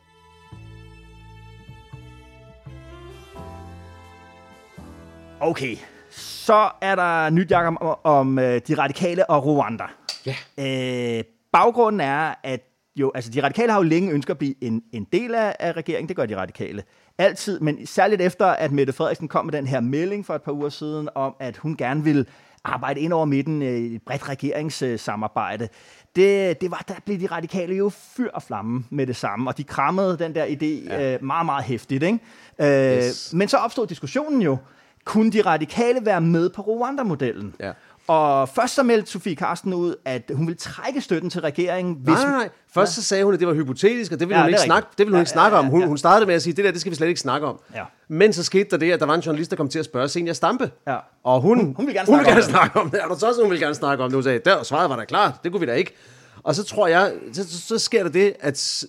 [5.39, 5.77] Okay,
[6.09, 9.83] så er der nyt, Jacob, om, om øh, de radikale og Rwanda.
[10.25, 10.35] Ja.
[10.59, 12.61] Øh, baggrunden er, at
[12.95, 15.71] jo, altså de radikale har jo længe ønsket at blive en, en del af, af
[15.71, 16.07] regeringen.
[16.07, 16.83] Det gør de radikale
[17.17, 20.51] altid, men særligt efter, at Mette Frederiksen kom med den her melding for et par
[20.51, 22.27] uger siden om, at hun gerne vil
[22.63, 25.69] arbejde ind over midten øh, i et bredt regeringssamarbejde.
[26.15, 29.57] Det, det var, der blev de radikale jo fyr og flamme med det samme, og
[29.57, 31.13] de krammede den der idé ja.
[31.13, 32.03] øh, meget, meget hæftigt.
[32.03, 32.19] Ikke?
[32.59, 33.33] Øh, Yes.
[33.33, 34.57] Men så opstod diskussionen jo,
[35.05, 37.55] kunne de radikale være med på Rwanda-modellen?
[37.59, 37.71] Ja.
[38.07, 42.13] Og først så meldte Sofie Karsten ud, at hun vil trække støtten til regeringen, hvis...
[42.13, 42.49] Nej, nej, nej.
[42.73, 44.87] Først så sagde hun, at det var hypotetisk, og det ville Ja, hun ikke snakke,
[44.91, 45.65] det ville hun Ja, ikke snakke ja, om.
[45.65, 45.87] ja, Hun, ja.
[45.87, 47.59] hun startede med at sige, det der, det skal vi slet ikke snakke om.
[47.75, 47.83] Ja.
[48.07, 50.07] Men så skete der det, at der var en journalist, der kom til at spørge
[50.09, 50.71] Senior Stampe.
[50.87, 50.97] Ja.
[51.23, 52.49] Og hun, Hun- hun ville gerne hun snakke ville om gerne det.
[52.49, 52.99] snakke om det.
[53.03, 54.15] Er du så også, hun ville gerne snakke om det?
[54.15, 55.95] Hun sagde, der svaret var da klart, det kunne vi da ikke.
[56.43, 58.83] Og så tror jeg, så, så, sker der det, at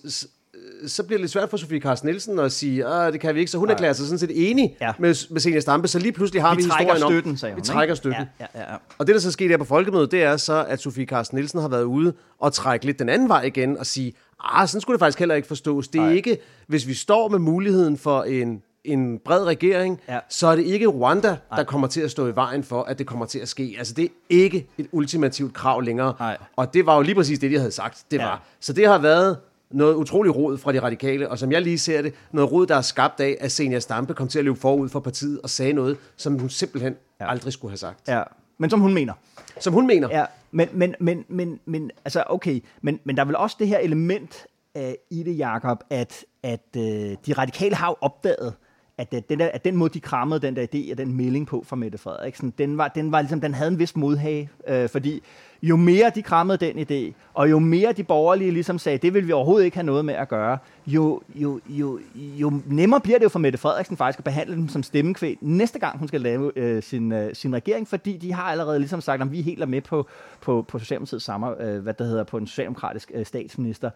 [0.87, 3.39] så bliver det lidt svært for Sofie Carsten Nielsen at sige, at det kan vi
[3.39, 3.51] ikke.
[3.51, 4.91] Så hun erklærer sig sådan set enig Ja.
[4.99, 5.87] med, med Senior Stampe.
[5.87, 7.61] Så lige pludselig har vi, Vi trækker historien støtten, om, sagde hun.
[7.61, 8.23] vi trækker støtten.
[8.39, 8.75] Ja, ja, ja.
[8.97, 11.59] Og det, der så skete her på folkemødet, det er så, at Sofie Carsten Nielsen
[11.61, 14.13] har været ude og trække lidt den anden vej igen og sige,
[14.43, 15.87] ah, sådan skulle det faktisk heller ikke forstås.
[15.87, 16.13] Det er Nej.
[16.13, 16.37] ikke,
[16.67, 20.19] hvis vi står med muligheden for en, en bred regering, Ja.
[20.29, 23.07] så er det ikke Rwanda, der kommer til at stå i vejen for, at det
[23.07, 23.75] kommer til at ske.
[23.77, 26.13] Altså, det er ikke et ultimativt krav længere.
[26.19, 26.37] Nej.
[26.55, 28.03] Og det var jo lige præcis det, de havde sagt.
[28.11, 28.23] Det Ja.
[28.25, 28.43] var.
[28.59, 29.37] Så det har været
[29.71, 32.75] noget utrolig rod fra de radikale, og som jeg lige ser det, noget rod, der
[32.75, 35.73] er skabt af, at Senior Stampe kom til at løbe forud for partiet og sagde
[35.73, 37.29] noget, som hun simpelthen ja.
[37.29, 38.07] aldrig skulle have sagt.
[38.07, 38.23] ja.
[38.57, 39.13] Men som hun mener.
[39.59, 40.09] Som hun mener.
[40.11, 43.67] Ja, men, men, men, men, men altså okay, men, men der er vel også det
[43.67, 48.53] her element uh, i det, Jacob, at, at uh, de radikale har jo opdaget,
[48.97, 51.47] at, uh, den der, at den måde, de krammede den der idé og den melding
[51.47, 54.89] på fra Mette Frederiksen, den, var, den, var ligesom, den havde en vis modhage, uh,
[54.89, 55.23] fordi
[55.65, 59.27] jo mere de krammede den idé, og jo mere de borgerlige ligesom sagde, det vil
[59.27, 63.23] vi overhovedet ikke have noget med at gøre, jo, jo, jo, jo nemmere bliver det
[63.23, 66.51] jo for Mette Frederiksen faktisk at behandle dem som stemmekvæg næste gang, hun skal lave
[66.55, 69.65] øh, sin, øh, sin regering, fordi de har allerede ligesom sagt, at vi helt er
[69.65, 70.07] med på,
[70.41, 73.89] på, på Socialdemokratiets samme, øh, hvad det hedder, på en socialdemokratisk øh, statsminister.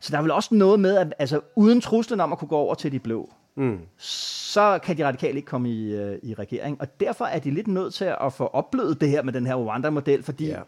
[0.00, 2.56] Så der er vel også noget med, at altså, uden truslen om at kunne gå
[2.56, 3.78] over til de blå, mm.
[3.98, 6.80] så kan de radikale ikke komme i, øh, i regering.
[6.80, 9.54] Og derfor er de lidt nødt til at få opblødet det her med den her
[9.54, 10.60] Rwanda-model, fordi Ja.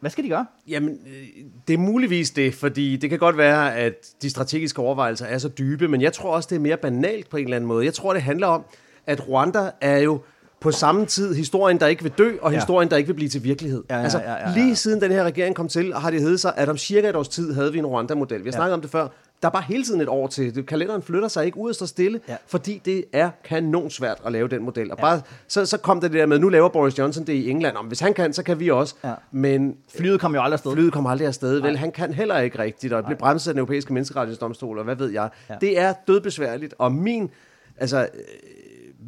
[0.00, 0.46] Hvad skal de gøre?
[0.68, 5.26] Jamen, øh, det er muligvis det, fordi det kan godt være, at de strategiske overvejelser
[5.26, 7.68] er så dybe, men jeg tror også, det er mere banalt på en eller anden
[7.68, 7.84] måde.
[7.84, 8.64] Jeg tror, det handler om,
[9.06, 10.20] at Rwanda er jo
[10.60, 12.58] på samme tid historien, der ikke vil dø, og Ja.
[12.58, 13.84] historien, der ikke vil blive til virkelighed.
[13.90, 14.54] Ja, ja, altså, ja, ja, ja.
[14.54, 17.16] lige siden den her regering kom til, har det heddet sig, at om cirka et
[17.16, 18.44] års tid havde vi en Rwanda-model.
[18.44, 19.08] Vi har snakket om det før.
[19.42, 20.54] Der er bare hele tiden et år til.
[20.54, 22.36] Det- Kalenderen flytter sig ikke ud og står stille, Ja.
[22.46, 24.90] fordi det er kanon svært at lave den model.
[24.92, 27.76] Og bare, så, så kom det der med, nu laver Boris Johnson det i England.
[27.76, 28.94] Om hvis han kan, så kan vi også.
[29.04, 29.12] Ja.
[29.32, 30.72] Men Flyet kom jo aldrig afsted.
[30.72, 31.76] Flyet kommer aldrig afsted, vel?
[31.76, 34.96] Han kan heller ikke rigtigt, og det blev bremset af den europæiske menneskerettighedsdomstol, og hvad
[34.96, 35.28] ved jeg.
[35.48, 35.54] Ja.
[35.54, 35.58] Ja.
[35.60, 37.30] Det er dødbesværligt, og min,
[37.76, 38.08] altså, øh,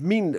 [0.01, 0.37] min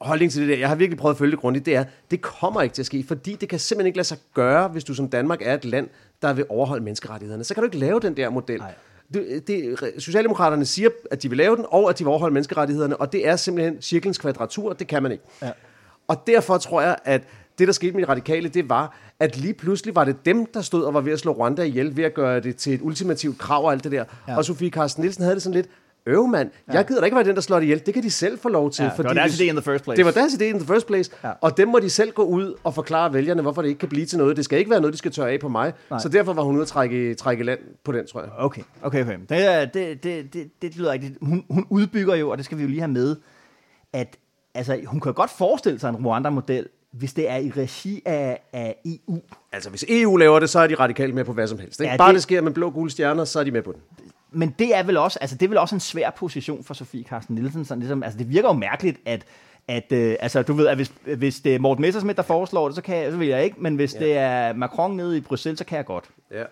[0.00, 2.20] holdning til det der, jeg har virkelig prøvet at følge det grundigt, det er, det
[2.22, 4.94] kommer ikke til at ske, fordi det kan simpelthen ikke lade sig gøre, hvis du
[4.94, 5.88] som Danmark er et land,
[6.22, 7.44] der vil overholde menneskerettighederne.
[7.44, 8.58] Så kan du ikke lave den der model.
[8.58, 8.72] Nej.
[9.14, 12.96] Det, det, Socialdemokraterne siger, at de vil lave den, og at de vil overholde menneskerettighederne,
[12.96, 15.24] og det er simpelthen cirklens kvadratur, det kan man ikke.
[15.42, 15.50] Ja.
[16.08, 17.22] Og derfor tror jeg, at
[17.58, 20.60] det, der skete med de radikale, det var, at lige pludselig var det dem, der
[20.60, 23.38] stod og var ved at slå Rwanda ihjel, ved at gøre det til et ultimativt
[23.38, 24.04] krav og alt det der.
[24.28, 24.36] Ja.
[24.36, 25.68] Og Sofie Carsten Nielsen havde det sådan lidt,
[26.08, 27.82] øv mand, jeg gider da ikke være den, der slår det ihjel.
[27.86, 28.82] Det kan de selv få lov til.
[28.82, 29.96] Ja, det var deres idé in the first place.
[29.96, 31.10] Det var deres idé in the first place.
[31.22, 31.28] Ja.
[31.28, 31.34] Ja.
[31.40, 34.06] Og dem må de selv gå ud og forklare vælgerne, hvorfor det ikke kan blive
[34.06, 34.36] til noget.
[34.36, 35.72] Det skal ikke være noget, de skal tørre af på mig.
[35.90, 35.98] Nej.
[36.00, 38.30] Så derfor var hun ude at trække, trække land på den, tror jeg.
[38.38, 39.18] Okay, okay, okay.
[39.28, 41.14] Det, det, det, det, det lyder rigtigt.
[41.22, 43.16] Hun, hun udbygger jo, og det skal vi jo lige have med,
[43.92, 44.16] at
[44.54, 48.76] altså, hun kan godt forestille sig en Rwanda-model, hvis det er i regi af, af
[48.84, 49.18] EU.
[49.52, 51.80] Altså, hvis EU laver det, så er de radikalt med på hvad som helst.
[51.80, 51.88] Ikke?
[51.88, 53.72] Ja, Ja, Bare det- det sker med blå gule stjerner, så er de med på
[53.72, 53.80] den.
[54.30, 57.04] Men det er vel også, altså det er vel også en svær position for Sofie
[57.04, 57.64] Carsten Nielsen.
[57.64, 59.26] Sådan ligesom, altså det virker jo mærkeligt, at
[59.68, 62.76] at øh, altså, du ved, at hvis, hvis det er Morten Messersmith, der foreslår det,
[62.76, 63.98] så, kan jeg, så vil jeg ikke, men hvis ja.
[63.98, 66.04] det er Macron nede i Bruxelles, så kan jeg godt.
[66.30, 66.44] Ja.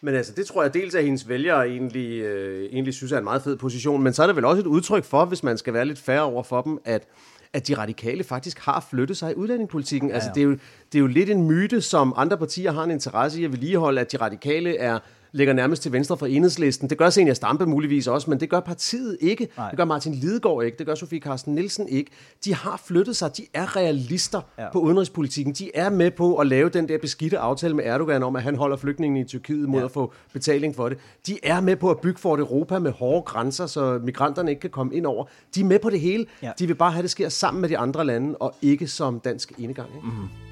[0.00, 3.24] Men altså, det tror jeg dels, at hendes vælgere egentlig, øh, egentlig synes er en
[3.24, 5.74] meget fed position, men så er det vel også et udtryk for, hvis man skal
[5.74, 7.08] være lidt færre over for dem, at
[7.54, 10.08] at de radikale faktisk har flyttet sig i udlændingepolitikken.
[10.08, 10.14] Ja, ja.
[10.14, 10.50] Altså, det er, jo,
[10.92, 14.00] det er jo lidt en myte, som andre partier har en interesse i at vedligeholde,
[14.00, 14.98] at de radikale er
[15.32, 16.90] ligger nærmest til venstre for enhedslisten.
[16.90, 19.48] Det gør Senior Stampe muligvis også, men det gør partiet ikke.
[19.56, 19.68] Nej.
[19.68, 20.78] Det gør Martin Lidegaard ikke.
[20.78, 22.10] Det gør Sofie Carsten Nielsen ikke.
[22.44, 23.36] De har flyttet sig.
[23.36, 24.72] De er realister ja.
[24.72, 25.54] på udenrigspolitikken.
[25.54, 28.56] De er med på at lave den der beskidte aftale med Erdogan om, at han
[28.56, 29.84] holder flygtningen i Tyrkiet mod ja.
[29.84, 30.98] at få betaling for det.
[31.26, 34.70] De er med på at bygge for Europa med hårde grænser, så migranterne ikke kan
[34.70, 35.24] komme ind over.
[35.54, 36.26] De er med på det hele.
[36.42, 36.52] Ja.
[36.58, 39.20] De vil bare have, at det sker sammen med de andre lande, og ikke som
[39.20, 39.88] dansk enegang.
[39.96, 40.06] Ikke?
[40.06, 40.51] Mm-hmm.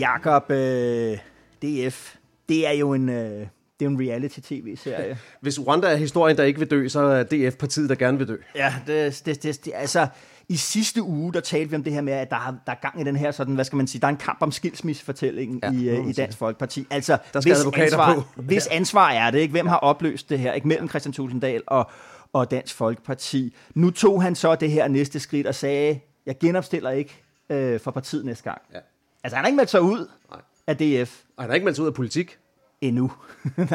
[0.00, 1.18] Jakob øh,
[1.62, 2.14] DF,
[2.48, 3.08] det er jo en...
[3.08, 3.46] Øh,
[3.80, 5.18] det er en reality-tv-serie.
[5.40, 8.28] Hvis Rwanda er historien, der ikke vil dø, så er DF partiet, der gerne vil
[8.28, 8.36] dø.
[8.54, 10.06] Ja, det, det, det, det altså,
[10.48, 12.76] i sidste uge, der talte vi om det her med, at der, har, der er
[12.82, 15.60] gang i den her sådan, hvad skal man sige, der er en kamp om skilsmissefortællingen
[15.62, 16.86] ja, i, uh, i Dansk Folkeparti.
[16.90, 18.42] Altså, der skal hvis ansvar, på.
[18.42, 19.52] hvis ansvar er det, ikke?
[19.52, 20.68] Hvem har opløst det her, ikke?
[20.68, 21.90] Mellem Christian Tulsendal og,
[22.32, 23.54] og Dansk Folkeparti.
[23.74, 27.90] Nu tog han så det her næste skridt og sagde, jeg genopstiller ikke øh, for
[27.90, 28.60] partiet næste gang.
[28.74, 28.78] Ja.
[29.24, 30.40] Altså, han har ikke meldt sig ud nej.
[30.66, 31.20] af DF.
[31.36, 32.38] Og han har ikke meldt sig ud af politik.
[32.80, 33.12] Endnu.
[33.56, 33.66] nej.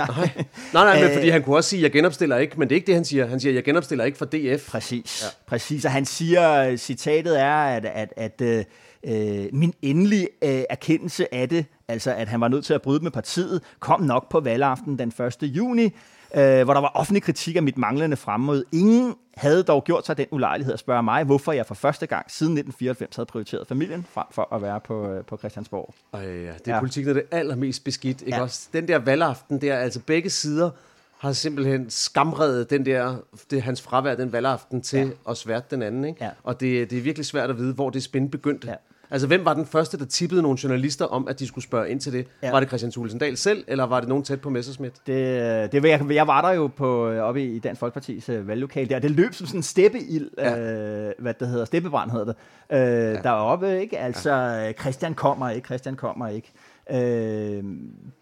[0.74, 2.88] nej, nej, men fordi han kunne også sige, jeg genopstiller ikke, men det er ikke
[2.88, 3.28] det, han siger.
[3.28, 4.70] Han siger, jeg genopstiller ikke for DF.
[4.70, 5.28] Præcis, ja.
[5.48, 5.86] præcis.
[5.86, 8.66] Og han siger, citatet er, at, at, at øh,
[9.06, 13.04] øh, min endelige øh, erkendelse af det, altså at han var nødt til at bryde
[13.04, 15.38] med partiet, kom nok på valgaften den 1.
[15.42, 15.90] juni,
[16.36, 18.64] øh, hvor der var offentlig kritik af mit manglende fremmøde.
[18.72, 22.32] Ingen havde dog gjort sig den ulejlighed at spørge mig, hvorfor jeg for første gang
[22.32, 25.94] siden 1994 havde prioriteret familien frem for at være på, øh, på Christiansborg.
[26.16, 26.80] Øh, det er ja.
[26.80, 28.22] politik, der er det allermest beskidt.
[28.22, 28.36] Ikke?
[28.36, 28.42] Ja.
[28.42, 30.70] Også den der valgaften, der altså begge sider
[31.18, 33.16] har simpelthen skamredet den der,
[33.52, 35.32] det, hans fravær den valgaften til ja.
[35.32, 36.06] at svært den anden.
[36.06, 36.24] Ikke?
[36.24, 36.30] Ja.
[36.44, 38.68] Og det, det er virkelig svært at vide, hvor det spænd begyndte.
[38.68, 38.76] Ja.
[39.14, 42.00] Altså, hvem var den første, der tippede nogle journalister om, at de skulle spørge ind
[42.00, 42.28] til det?
[42.44, 42.52] Ja.
[42.52, 44.94] Var det Christian Tulsendal selv, eller var det nogen tæt på Messerschmidt?
[45.08, 49.00] Det, det, jeg, jeg var der jo på, oppe i Dansk Folkepartis valglokale der.
[49.00, 50.52] Det løb som sådan en steppeild, ja.
[50.52, 52.36] uh, hvad det hedder, steppebrand hedder det,
[52.70, 53.22] uh, ja.
[53.22, 54.00] deroppe, ikke?
[54.00, 54.72] Altså, ja.
[54.72, 56.52] Christian kommer ikke, Christian kommer ikke.
[56.90, 56.98] Uh,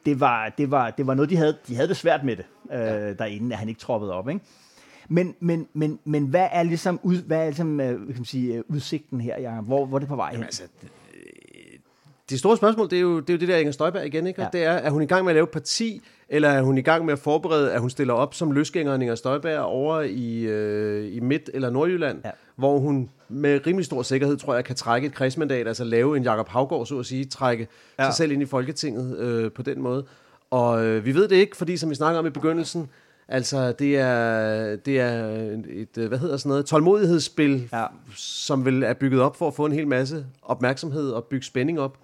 [0.06, 2.46] det, var, det, var, det var noget, de havde, de havde det svært med det,
[2.64, 3.14] uh, ja.
[3.14, 4.42] derinde, at han ikke troppede op, ikke?
[5.12, 8.56] Men, men, men, men hvad er ligesom, ud, hvad er ligesom øh, kan man sige,
[8.56, 9.66] øh, udsigten her, Jacob?
[9.66, 10.34] Hvor, hvor er det på vej hen?
[10.34, 10.64] Jamen, altså,
[12.30, 14.42] det store spørgsmål, det er jo det, er jo det der Inger Støjberg igen, ikke?
[14.42, 14.48] Ja.
[14.54, 17.06] det er, er hun i gang med at lave parti, eller er hun i gang
[17.06, 21.20] med at forberede, at hun stiller op som løsgænger Inger Støjberg over i, øh, i
[21.20, 22.32] Midt- eller Nordjylland, ja.
[22.56, 26.24] hvor hun med rimelig stor sikkerhed, tror jeg, kan trække et kredsmandat, altså lave en
[26.24, 27.68] Jakob Havgård, så at sige, trække
[28.00, 28.06] ja.
[28.06, 30.06] sig selv ind i Folketinget øh, på den måde.
[30.52, 32.90] Og øh, vi ved det ikke, fordi som vi snakker om i begyndelsen,
[33.32, 35.38] Altså, det er, det er
[35.70, 37.86] et, hvad hedder sådan noget, tålmodighedsspil, ja.
[38.16, 41.80] som vil er bygget op for at få en hel masse opmærksomhed og bygge spænding
[41.80, 41.98] op.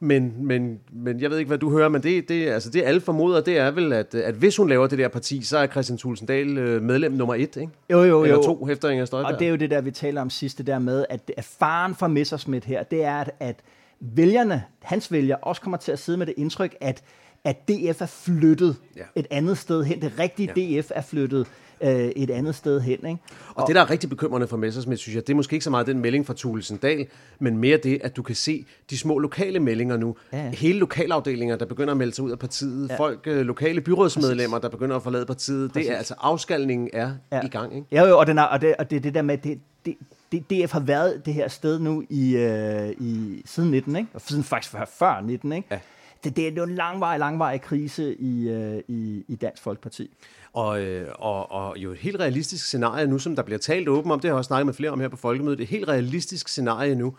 [0.00, 3.00] Men, men, men jeg ved ikke, hvad du hører, men det, det, altså det alle
[3.00, 5.98] formoder, det er vel, at, at hvis hun laver det der parti, så er Christian
[5.98, 7.68] Tulsendal øh, medlem nummer et, ikke?
[7.90, 8.42] Jo, jo, Eller jo.
[8.42, 9.32] to, efter Inger Støjberg.
[9.32, 11.94] Og det er jo det der, vi taler om sidste der med, at, at faren
[11.94, 13.56] for Messersmith her, det er, at, at
[14.00, 17.02] vælgerne, hans vælger, også kommer til at sidde med det indtryk, at
[17.44, 19.02] at DF er flyttet ja.
[19.14, 20.02] et andet sted hen.
[20.02, 20.80] Det rigtige ja.
[20.80, 21.46] DF er flyttet
[21.80, 22.92] øh, et andet sted hen.
[22.92, 23.10] Ikke?
[23.48, 25.64] Og, og det, der er rigtig bekymrende for Messersmith, synes jeg, det er måske ikke
[25.64, 27.06] så meget den melding fra Thulesen Dahl,
[27.38, 30.16] men mere det, at du kan se de små lokale meldinger nu.
[30.32, 30.50] Ja.
[30.50, 32.90] Hele lokalafdelinger, der begynder at melde sig ud af partiet.
[32.90, 32.96] Ja.
[32.96, 34.62] Folk, øh, lokale byrådsmedlemmer, Præcis.
[34.62, 35.72] der begynder at forlade partiet.
[35.72, 35.86] Præcis.
[35.86, 37.40] Det er altså, afskalningen er ja.
[37.44, 37.74] i gang.
[37.74, 37.86] Ikke?
[37.92, 39.60] Ja, jo, og, den er, og, det, og det, det der med, det,
[40.32, 44.08] det, DF har været det her sted nu i, øh, i siden 19, ikke?
[44.14, 45.68] Og siden faktisk før, før 19, ikke?
[45.70, 45.78] Ja
[46.24, 50.16] det, det er jo en langvarig, langvarig krise i, øh, i, i Dansk Folkeparti.
[50.52, 54.10] Og, øh, og, og jo et helt realistisk scenarie nu, som der bliver talt åben
[54.10, 56.48] om, det har jeg også snakket med flere om her på Folkemødet, et helt realistisk
[56.48, 57.14] scenarie nu,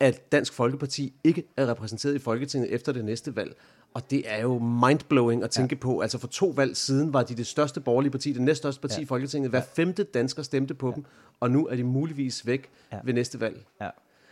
[0.00, 3.56] at Dansk Folkeparti ikke er repræsenteret i Folketinget efter det næste valg.
[3.94, 5.80] Og det er jo mindblowing at tænke ja.
[5.80, 6.00] på.
[6.00, 9.02] Altså for to valg siden var de det største borgerlige parti, det næststørste parti ja.
[9.02, 9.50] i Folketinget.
[9.50, 10.94] Hver femte dansker stemte på ja.
[10.94, 11.04] dem,
[11.40, 12.98] og nu er de muligvis væk ja.
[13.04, 13.64] ved næste valg.
[13.80, 13.88] Ja.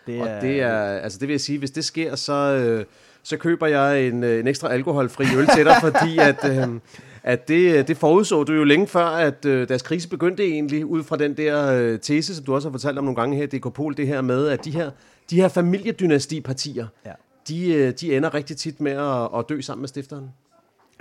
[0.07, 2.85] Det er, og det er, altså det vil jeg sige, hvis det sker, så, øh,
[3.23, 6.81] så køber jeg en, øh, en ekstra alkoholfri øl til dig, fordi at, øh,
[7.23, 11.03] at det, det forudså du jo længe før, at øh, deres krise begyndte egentlig, ud
[11.03, 13.75] fra den der øh, tese, som du også har fortalt om nogle gange her, DK
[13.75, 14.91] Pol, det her med, at de her,
[15.31, 17.13] de her familiedynastipartier, ja.
[17.49, 20.31] de, øh, de ender rigtig tit med at, at dø sammen med stifteren.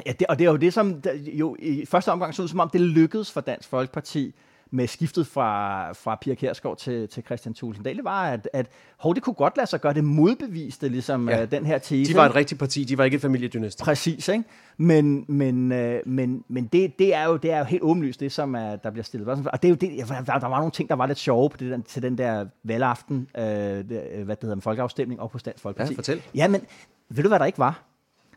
[0.05, 2.47] Ja, det, og det er jo det, som der, jo i første omgang så ud
[2.47, 4.33] som om, det lykkedes for Dansk Folkeparti
[4.71, 8.67] med skiftet fra, fra Pia Kjærsgaard til, til Christian Thulesen Dahl, det var, at, at
[8.97, 11.43] hov, det kunne godt lade sig gøre, det modbeviste ligesom ja.
[11.43, 12.13] uh, den her tese.
[12.13, 13.83] De var et rigtigt parti, de var ikke et familiedynasti.
[13.83, 14.43] Præcis, ikke?
[14.77, 18.31] Men, men, uh, men, men det, det, er jo, det er jo helt åbenlyst, det
[18.31, 19.29] som er, der bliver stillet.
[19.29, 21.57] Og det er jo det, der, der var nogle ting, der var lidt sjove på
[21.57, 25.43] det, der, til den der valgaften, uh, det, hvad det hedder, en folkeafstemning op hos
[25.43, 25.91] Dansk Folkeparti.
[25.91, 26.21] Ja, fortæl.
[26.35, 26.61] Ja, men
[27.09, 27.83] ved du, hvad der ikke var?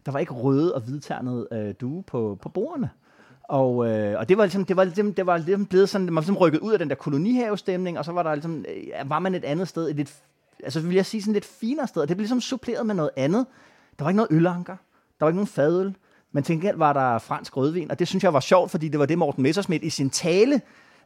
[0.07, 2.91] Der var ikke røde og hvidternet øh, due på, på bordene.
[3.51, 6.15] Og, øh, og det var ligesom, det var ligesom, det var ligesom blevet sådan, man
[6.15, 9.19] var ligesom rykket ud af den der kolonihavestemning, og så var der ligesom, øh, var
[9.19, 10.15] man et andet sted, et lidt,
[10.65, 13.11] altså vil jeg sige sådan lidt finere sted, og det blev ligesom suppleret med noget
[13.17, 13.47] andet.
[13.99, 14.77] Der var ikke noget ølanker,
[15.19, 15.95] der var ikke nogen fadøl,
[16.33, 19.01] men til gengæld var der fransk rødvin, og det synes jeg var sjovt, fordi det
[19.01, 20.61] var det Morten Messersmith i sin tale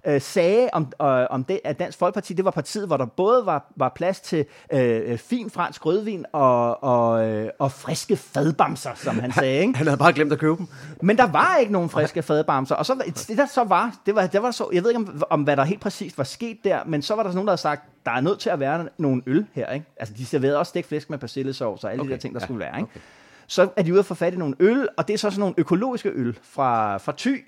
[0.07, 3.47] øh, sagde om, øh, om det, at Dansk Folkeparti, det var partiet, hvor der både
[3.47, 9.19] var, var plads til øh, fin fransk rødvin og, og, øh, og friske fadbamser, som
[9.19, 9.61] han sagde.
[9.61, 9.77] Ikke?
[9.77, 10.67] Han havde bare glemt at købe dem.
[11.03, 14.27] Men der var ikke nogen friske fadbamser, og så, det der så var, det var,
[14.27, 16.79] det var så, jeg ved ikke om, om hvad der helt præcist var sket der,
[16.87, 19.23] men så var der nogen, der havde sagt, der er nødt til at være nogle
[19.27, 19.73] øl her.
[19.73, 19.87] Ikke?
[19.97, 22.41] Altså, de serverede også stegt flæsk med persillesovs og alle okay, de der ting, der
[22.41, 22.77] ja, skulle være.
[22.77, 22.91] Ikke?
[22.91, 23.01] Okay.
[23.47, 25.41] Så er de ude at få fat i nogle øl, og det er så sådan
[25.41, 27.45] nogle økologiske øl fra, fra Thy,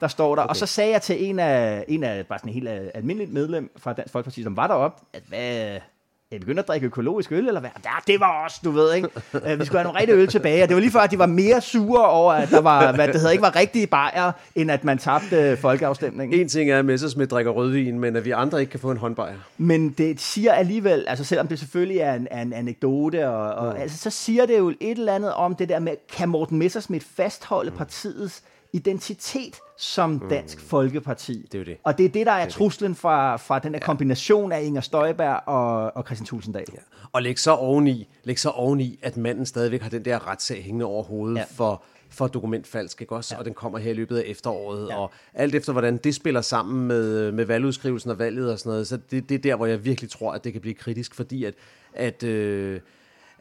[0.00, 0.42] der står der.
[0.42, 0.48] Okay.
[0.48, 3.70] Og så sagde jeg til en af, en af bare sådan en helt almindelig medlem
[3.76, 5.78] fra Dansk Folkeparti, som var deroppe, at hvad,
[6.30, 7.70] jeg begyndte at drikke økologisk øl, eller hvad?
[7.84, 9.08] Ja, det var også, du ved, ikke?
[9.34, 11.18] Øh, vi skulle have nogle rigtige øl tilbage, og det var lige før, at de
[11.18, 14.70] var mere sure over, at der var, hvad det hedder, ikke var rigtige bajer, end
[14.70, 16.40] at man tabte folkeafstemningen.
[16.40, 18.96] En ting er, at Messersmith drikker rødvin, men at vi andre ikke kan få en
[18.96, 19.36] håndbajer.
[19.58, 23.80] Men det siger alligevel, altså selvom det selvfølgelig er en, en anekdote, og, og mm.
[23.80, 27.06] altså, så siger det jo et eller andet om det der med, kan Morten Messersmith
[27.16, 27.76] fastholde mm.
[28.72, 30.28] Identitet som mm.
[30.28, 30.64] Dansk mm.
[30.68, 31.48] Folkeparti.
[31.52, 31.76] Det er det.
[31.84, 33.84] Og det er det, der er, er truslen fra, fra den der ja.
[33.84, 36.64] kombination af Inger Støjberg og, og Christian Tulsendal.
[36.72, 36.78] Ja.
[37.12, 40.86] Og læg så, oveni, læg så oveni, at manden stadigvæk har den der retssag hængende
[40.86, 41.44] over hovedet ja.
[41.50, 43.34] for, for dokumentfalsk, ikke også?
[43.34, 43.38] Ja.
[43.38, 44.88] Og den kommer her i løbet af efteråret.
[44.88, 44.96] Ja.
[44.96, 48.86] Og alt efter, hvordan det spiller sammen med, med valgudskrivelsen og valget og sådan noget,
[48.86, 51.44] så det, det er der, hvor jeg virkelig tror, at det kan blive kritisk, fordi
[51.44, 51.54] at,
[51.94, 52.80] at øh,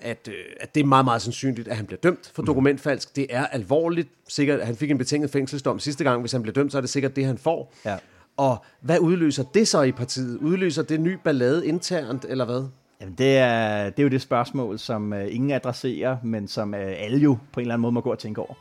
[0.01, 2.47] at, øh, at det er meget, meget sandsynligt, at han bliver dømt for mhm.
[2.47, 3.15] dokumentfalsk.
[3.15, 4.09] Det er alvorligt.
[4.27, 6.21] Sikkert, han fik en betinget fængselsdom sidste gang.
[6.21, 7.73] Hvis han bliver dømt, så er det sikkert det, han får.
[7.85, 7.97] Ja.
[8.37, 10.37] Og hvad udløser det så i partiet?
[10.37, 12.67] Udløser det ny ballade internt, eller hvad?
[13.01, 16.79] Jamen, det er, det er jo det spørgsmål, som uh, ingen adresserer, men som uh,
[16.79, 18.53] alle jo på en eller anden måde må gå og tænke over.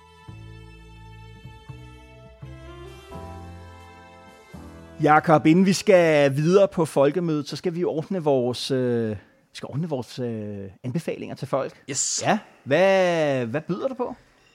[5.02, 9.16] Jakob, inden vi skal videre på folkemødet, så skal vi ordne vores, øh,
[9.56, 11.72] skal ordne vores øh, anbefalinger til folk.
[11.90, 12.22] Yes.
[12.26, 12.38] Ja.
[12.64, 14.14] Hvad, hvad byder du på?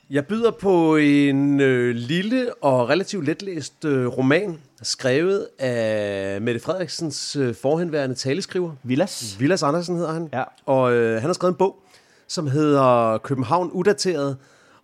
[0.10, 7.36] Jeg byder på en øh, lille og relativt letlæst øh, roman, skrevet af Mette Frederiksens
[7.36, 8.72] øh, forhenværende taleskriver.
[8.84, 9.40] Villas.
[9.40, 10.30] Villas Andersen hedder han.
[10.34, 10.44] Ja.
[10.66, 11.80] Og øh, han har skrevet en bog,
[12.28, 14.38] som hedder København Udateret,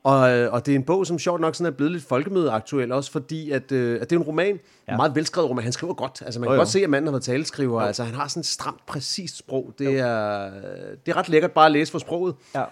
[0.04, 2.92] og, øh, og det er en bog, som sjovt nok sådan er blevet lidt folkemødeaktuel,
[2.92, 4.92] også fordi, at, øh, at det er en roman, ja.
[4.92, 5.64] en meget velskrevet roman.
[5.64, 6.22] Han skriver godt.
[6.26, 7.82] Altså, man kan oh, godt se, at manden har været taleskriver.
[7.82, 9.74] Altså, han har sådan et stramt, præcist sprog.
[9.80, 10.50] Det er,
[11.06, 12.36] det er ret lækkert bare at læse for sproget.
[12.56, 12.64] Ja.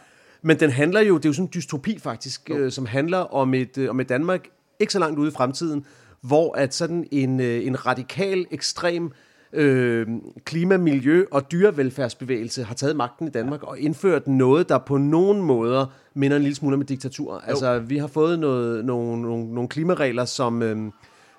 [0.41, 3.53] Men den handler jo, det er jo sådan en dystopi faktisk, øh, som handler om
[3.53, 4.47] et, øh, om et Danmark
[4.79, 5.85] ikke så langt ude i fremtiden,
[6.21, 9.11] hvor at sådan en, øh, en radikal, ekstrem
[9.55, 10.07] øh,
[10.45, 15.41] klima-, miljø- og dyrevelfærdsbevægelse har taget magten i Danmark og indført noget, der på nogen
[15.41, 17.33] måder minder en lille smule med diktatur.
[17.33, 17.39] Jo.
[17.43, 20.61] Altså, vi har fået noget, nogle, nogle, nogle klimaregler, som...
[20.63, 20.77] Øh,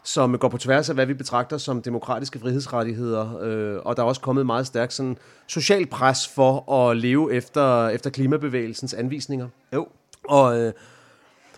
[0.04, 3.38] som går på tværs af, hvad vi betragter som demokratiske frihedsrettigheder.
[3.42, 7.88] Øh, og der er også kommet meget stærkt sådan, social pres for at leve efter,
[7.88, 9.48] efter klimabevægelsens anvisninger.
[9.74, 9.88] Jo.
[10.28, 10.72] Og, øh,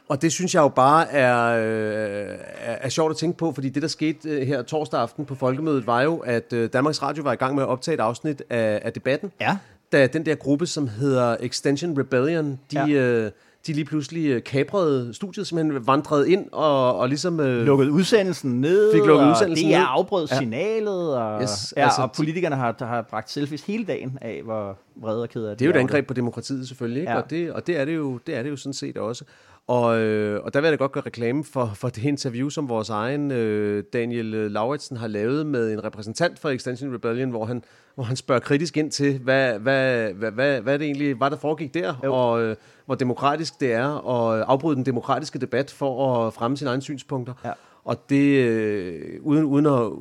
[0.09, 3.69] og det synes jeg jo bare er, øh, er, er sjovt at tænke på, fordi
[3.69, 7.23] det, der skete øh, her torsdag aften på Folkemødet, var jo, at øh, Danmarks Radio
[7.23, 9.33] var i gang med at optage et afsnit af, af debatten.
[9.41, 9.59] Ja.
[9.93, 12.81] Da den der gruppe, som hedder Extension Rebellion, de...
[12.81, 12.87] Ja.
[12.89, 13.31] Øh,
[13.67, 17.41] de lige pludselig øh, kabrede studiet, simpelthen vandrede ind og, og ligesom...
[17.41, 20.39] Øh, lukket udsendelsen ned, fik lukket udsendelsen det er afbrød ja.
[20.39, 24.79] signalet, og, yes, ja, altså, og politikerne har, har bragt selfies hele dagen af, hvor
[24.97, 25.59] vrede og ked af det.
[25.59, 27.13] Det er jo et angreb på demokratiet selvfølgelig, ikke?
[27.13, 27.19] Ja.
[27.19, 29.25] Og, det, og det, er det, jo, det er det jo sådan set også.
[29.69, 32.69] Og, øh, og der vil jeg da godt gøre reklame for, for det interview, som
[32.69, 37.65] vores egen øh, Daniel Lauritsen har lavet med en repræsentant for Extension Rebellion, hvor han,
[37.95, 41.37] hvor han spørger kritisk ind til, hvad, hvad, hvad, hvad, hvad det egentlig var, der
[41.37, 42.15] foregik der, jo.
[42.15, 46.71] og øh, hvor demokratisk det er at afbryde den demokratiske debat for at fremme sine
[46.71, 47.35] egne synspunkter.
[47.45, 47.53] Ja.
[47.85, 49.93] Og det, øh, uden, uden, at,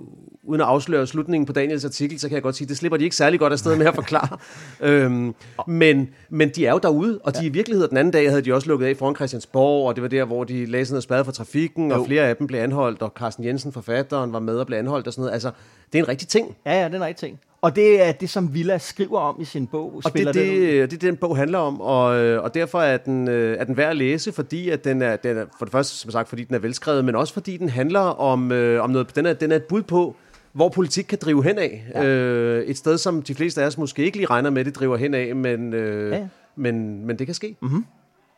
[0.48, 3.04] uden at afsløre slutningen på Daniels artikel, så kan jeg godt sige, det slipper de
[3.04, 4.38] ikke særlig godt afsted med at forklare.
[4.90, 5.36] øhm,
[5.68, 7.46] men, men de er jo derude, og de ja.
[7.46, 10.10] i virkeligheden den anden dag havde de også lukket af foran Christiansborg, og det var
[10.10, 12.00] der, hvor de lagde sådan noget spade for trafikken, jo.
[12.00, 15.08] og flere af dem blev anholdt, og Carsten Jensen, forfatteren, var med og blev anholdt
[15.08, 15.34] og sådan noget.
[15.34, 15.52] Altså,
[15.94, 16.56] det er en rigtig ting.
[16.66, 17.40] Ja, ja, det er en rigtig ting.
[17.62, 20.02] Og det er det, som Villa skriver om i sin bog.
[20.06, 22.04] Og det, det, det, det den bog handler om, og,
[22.42, 25.46] og derfor er den, er den værd at læse, fordi at den er, den er,
[25.58, 28.52] for det første, som sagt, fordi den er velskrevet, men også fordi den handler om,
[28.52, 30.16] øh, om noget, den er, den er et bud på,
[30.58, 31.86] hvor politik kan drive hen af.
[31.96, 32.04] Ja.
[32.04, 34.98] Øh, et sted, som de fleste af os måske ikke lige regner med, det driver
[34.98, 37.56] hen af, men, øh, ja, men, men det kan ske.
[37.62, 37.86] Mm-hmm.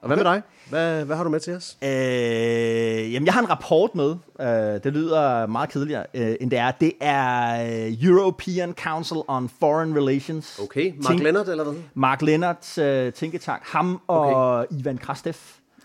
[0.02, 0.26] Og hvad okay.
[0.26, 0.42] med dig?
[0.70, 1.78] Hvad, hvad har du med til os?
[1.84, 4.16] Øh, jamen, jeg har en rapport med.
[4.42, 6.72] Øh, det lyder meget kedeligere, øh, end det er.
[6.72, 10.60] Det er øh, European Council on Foreign Relations.
[10.64, 11.74] Okay, Mark Think, Lennart eller hvad?
[11.94, 13.62] Mark Lennarts øh, tænketank.
[13.66, 14.80] Ham og okay.
[14.80, 15.34] Ivan Krastev.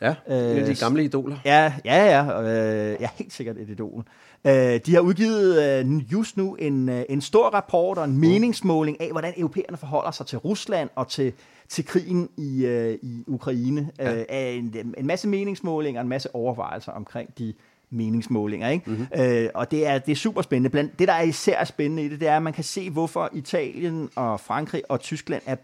[0.01, 1.37] Ja, øh, de gamle idoler.
[1.45, 2.43] Ja, ja, ja.
[2.43, 4.05] Øh, ja, helt sikkert et idol.
[4.47, 9.01] Øh, de har udgivet øh, just nu en, øh, en stor rapport og en meningsmåling
[9.01, 11.33] af, hvordan europæerne forholder sig til Rusland og til,
[11.69, 13.91] til krigen i, øh, i Ukraine.
[13.99, 14.17] Ja.
[14.19, 17.55] Øh, en, en masse meningsmålinger og en masse overvejelser omkring de
[17.91, 18.69] meningsmålinger.
[18.69, 18.91] Ikke?
[18.91, 19.07] Mm-hmm.
[19.17, 20.71] Øh, og det er, det er super spændende.
[20.71, 23.31] Blandt, det, der er især spændende i det, det er, at man kan se, hvorfor
[23.33, 25.57] Italien og Frankrig og Tyskland er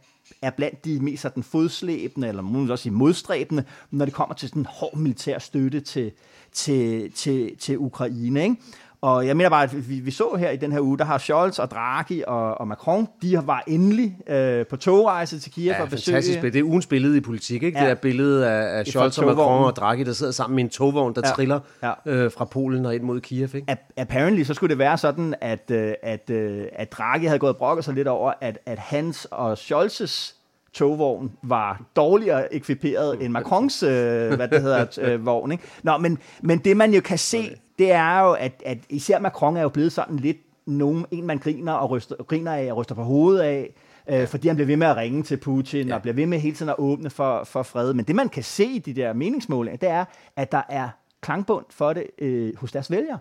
[0.42, 4.48] er blandt de mest sådan fodslæbende, eller måske også sige modstræbende, når det kommer til
[4.48, 6.12] sådan hård militær støtte til,
[6.52, 8.42] til, til, til Ukraine.
[8.42, 8.56] Ikke?
[9.02, 11.18] Og jeg mener bare, at vi, vi så her i den her uge, der har
[11.18, 15.78] Scholz og Draghi og, og Macron, de var endelig øh, på togrejse til Kiev ja,
[15.78, 16.14] for at besøge...
[16.14, 17.78] fantastisk Det er ugens billede i politik, ikke?
[17.78, 17.84] Ja.
[17.84, 20.70] Det er billedet af, af Scholz og Macron og Draghi, der sidder sammen med en
[20.70, 21.30] togvogn, der ja.
[21.30, 21.92] triller ja.
[22.06, 23.76] Øh, fra Polen og ind mod Kiev, ikke?
[23.96, 27.56] Apparently, så skulle det være sådan, at, øh, at, øh, at Draghi havde gået og
[27.56, 30.39] brokket sig lidt over, at, at hans og Scholz's
[30.72, 35.52] togvogn var dårligere ekviperet end Macrons øh, hvad det hedder, øh, vogn.
[35.52, 35.64] Ikke?
[35.82, 39.56] Nå, men, men det man jo kan se, det er jo, at, at især Macron
[39.56, 42.94] er jo blevet sådan lidt nogen, en man griner, og ryster, griner af og ryster
[42.94, 43.74] på hovedet af,
[44.10, 45.94] øh, fordi han bliver ved med at ringe til Putin, ja.
[45.94, 47.94] og bliver ved med hele tiden at åbne for, for fred.
[47.94, 50.04] Men det man kan se i de der meningsmålinger, det er,
[50.36, 50.88] at der er
[51.20, 53.18] klangbund for det øh, hos deres vælgere.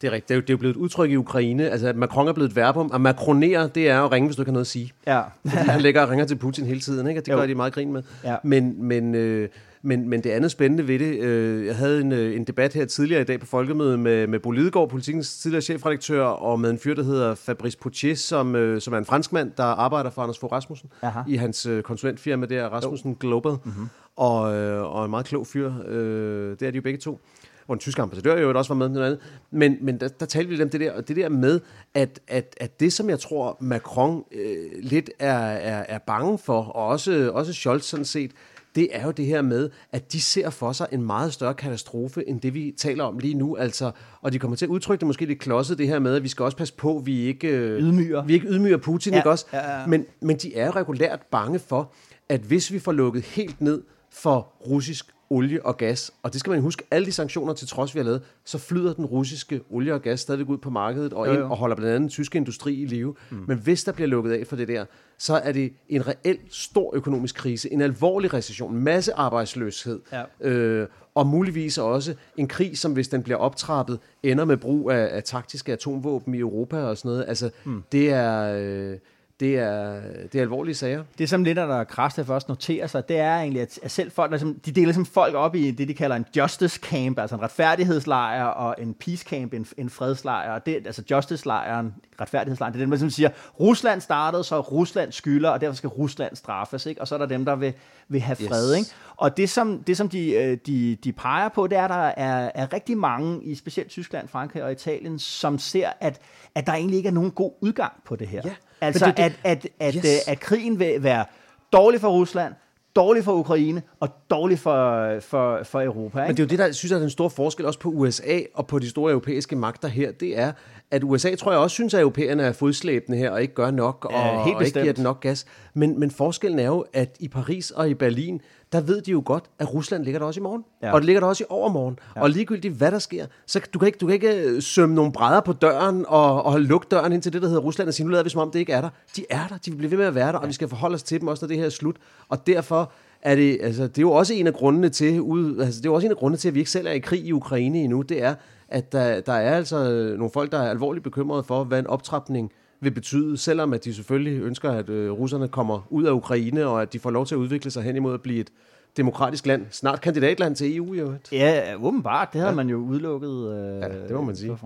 [0.00, 0.28] Det er rigtigt.
[0.28, 1.70] Det er jo, det er jo blevet et udtryk i Ukraine.
[1.70, 2.90] Altså, at Macron er blevet et verbum.
[2.94, 4.92] At makronere, det er at ringe, hvis du ikke har noget at sige.
[5.06, 5.22] Ja.
[5.46, 7.20] Fordi han lægger og ringer til Putin hele tiden, ikke?
[7.20, 7.38] Og det jo.
[7.38, 8.02] gør de meget grin med.
[8.24, 8.36] Ja.
[8.44, 9.48] Men, men, øh,
[9.82, 12.84] men, men det andet spændende ved det, øh, jeg havde en, øh, en debat her
[12.84, 16.78] tidligere i dag på Folkemødet med, med Bo Lidegaard, politikens tidligere chefredaktør, og med en
[16.78, 20.38] fyr, der hedder Fabrice Poutier, som, øh, som er en franskmand, der arbejder for Anders
[20.38, 21.20] Fogh Rasmussen Aha.
[21.28, 23.16] i hans øh, konsulentfirma der, Rasmussen jo.
[23.20, 23.52] Global.
[23.64, 23.88] Mm-hmm.
[24.16, 25.72] Og, øh, og en meget klog fyr.
[25.88, 27.20] Øh, det er de jo begge to
[27.66, 29.20] hvor en tysk ambassadør jo også var med, noget andet.
[29.50, 31.60] men, men der, der talte vi lidt om det der, og det der med,
[31.94, 36.62] at, at, at det, som jeg tror, Macron øh, lidt er, er, er bange for,
[36.62, 38.30] og også, også Scholz sådan set,
[38.76, 42.28] det er jo det her med, at de ser for sig en meget større katastrofe,
[42.28, 43.56] end det vi taler om lige nu.
[43.56, 43.90] Altså,
[44.20, 46.28] og de kommer til at udtrykke det måske lidt klodset, det her med, at vi
[46.28, 49.30] skal også passe på, at vi ikke øh, ydmyger, vi ikke ydmyger Putin, ja, ikke
[49.30, 49.46] også?
[49.52, 49.86] Ja, ja.
[49.86, 51.92] Men, men de er regulært bange for,
[52.28, 56.12] at hvis vi får lukket helt ned for russisk olie og gas.
[56.22, 58.92] Og det skal man huske, alle de sanktioner til trods vi har lavet, så flyder
[58.92, 62.00] den russiske olie og gas stadigvæk ud på markedet og, ind, og holder blandt andet
[62.00, 63.14] den tyske industri i live.
[63.30, 63.44] Mm.
[63.48, 64.84] Men hvis der bliver lukket af for det der,
[65.18, 70.48] så er det en reelt stor økonomisk krise, en alvorlig recession, masse arbejdsløshed, ja.
[70.48, 75.08] øh, og muligvis også en krig, som hvis den bliver optrappet, ender med brug af,
[75.12, 77.24] af taktiske atomvåben i Europa og sådan noget.
[77.28, 77.82] Altså, mm.
[77.92, 78.58] det er...
[78.58, 78.98] Øh,
[79.40, 80.00] det er,
[80.32, 81.04] det er alvorlige sager.
[81.18, 84.38] Det, som lidt der Kraste først noterer sig, det er egentlig, at selv folk, der,
[84.38, 88.44] de deler ligesom folk op i det, de kalder en justice camp, altså en retfærdighedslejr,
[88.44, 90.52] og en peace camp, en, en fredslejr.
[90.52, 93.28] Og det, altså justice-lejren, retfærdighedslejren, det er dem, der siger,
[93.60, 96.86] Rusland startede, så Rusland skylder, og derfor skal Rusland straffes.
[96.86, 97.00] Ikke?
[97.00, 97.72] Og så er der dem, der vil,
[98.08, 98.72] vil have fred.
[98.72, 98.78] Yes.
[98.78, 98.90] Ikke?
[99.16, 102.24] Og det, som, det, som de, øh, de, de peger på, det er, at der
[102.24, 106.20] er, er rigtig mange, i specielt Tyskland, Frankrig og Italien, som ser, at,
[106.54, 108.42] at der egentlig ikke er nogen god udgang på det her.
[108.44, 108.54] Ja.
[108.80, 110.04] Altså, det, det, at, at, at, yes.
[110.04, 111.24] at, at krigen vil være
[111.72, 112.54] dårlig for Rusland,
[112.96, 116.18] dårlig for Ukraine og dårlig for, for, for Europa.
[116.18, 116.26] Ikke?
[116.28, 118.40] Men det er jo det, der synes jeg er den store forskel også på USA
[118.54, 120.12] og på de store europæiske magter her.
[120.12, 120.52] Det er,
[120.90, 124.04] at USA tror jeg også synes, at europæerne er fodslæbende her og ikke gør nok
[124.04, 125.46] og, ja, helt og ikke giver den nok gas.
[125.74, 128.40] Men, men forskellen er jo, at i Paris og i Berlin,
[128.72, 130.64] der ved de jo godt, at Rusland ligger der også i morgen.
[130.82, 130.92] Ja.
[130.92, 131.98] Og det ligger der også i overmorgen.
[132.16, 132.22] Ja.
[132.22, 135.12] Og ligegyldigt hvad der sker, så du kan ikke, du kan ikke øh, sømme nogle
[135.12, 138.06] brædder på døren og, og lukke døren ind til det, der hedder Rusland og sige,
[138.06, 138.88] nu lader vi som om det ikke er der.
[139.16, 140.38] De er der, de vil blive ved med at være der, ja.
[140.38, 141.96] og vi skal forholde os til dem også, når det her er slut.
[142.28, 142.92] Og derfor
[143.22, 145.90] er det, altså, det er jo også en af grundene til, ud, altså, det er
[145.90, 147.78] jo også en af grundene til, at vi ikke selv er i krig i Ukraine
[147.78, 148.02] endnu.
[148.02, 148.34] Det er,
[148.68, 149.76] at der, der er altså
[150.16, 153.94] nogle folk, der er alvorligt bekymrede for, hvad en optrapning vil betyde, selvom at de
[153.94, 157.34] selvfølgelig ønsker, at øh, russerne kommer ud af Ukraine, og at de får lov til
[157.34, 158.50] at udvikle sig hen imod at blive et
[158.96, 159.66] demokratisk land.
[159.70, 161.14] Snart kandidatland til EU, jo.
[161.32, 162.28] Ja, åbenbart.
[162.32, 162.56] Det havde ja.
[162.56, 163.52] man jo udelukket.
[163.52, 164.58] Øh, ja, det må man sige.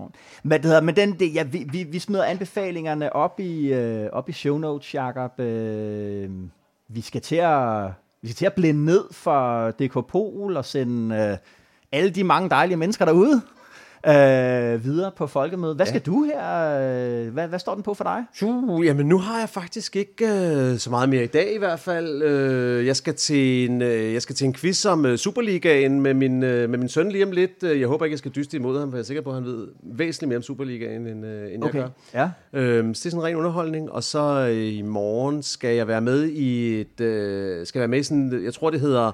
[0.43, 4.09] Men, det hedder, men den, det, ja, vi, vi, vi smider anbefalingerne op i, øh,
[4.11, 5.39] op i show notes, Jacob.
[5.39, 6.29] Øh,
[6.87, 7.91] vi skal til at
[8.21, 11.37] vi skal til at blinde ned for DK Pol og sende øh,
[11.91, 13.41] alle de mange dejlige mennesker derude
[14.07, 15.75] øh, videre på folkemødet.
[15.75, 16.69] Hvad skal du her?
[17.25, 18.25] øh, Hvad, hvad står den på for dig?
[18.43, 21.79] Uh, jamen nu har jeg faktisk ikke øh, så meget mere i dag i hvert
[21.79, 22.21] fald.
[22.23, 26.13] Øh, jeg, skal til en, øh, jeg skal til en quiz om øh, Superligaen med
[26.13, 27.63] min, øh, med min søn lige om lidt.
[27.63, 29.35] Øh, Jeg håber ikke, jeg skal dyste imod ham, for jeg er sikker på, at
[29.35, 31.79] han ved væsentligt mere om Superligaen, end, øh, end Okay.
[31.79, 32.29] jeg gør.
[32.53, 32.59] Ja.
[32.59, 35.87] Øhm, så det er sådan en ren underholdning, og så øh, i morgen skal jeg
[35.87, 39.11] være med i et, øh, skal være med i sådan, jeg tror det hedder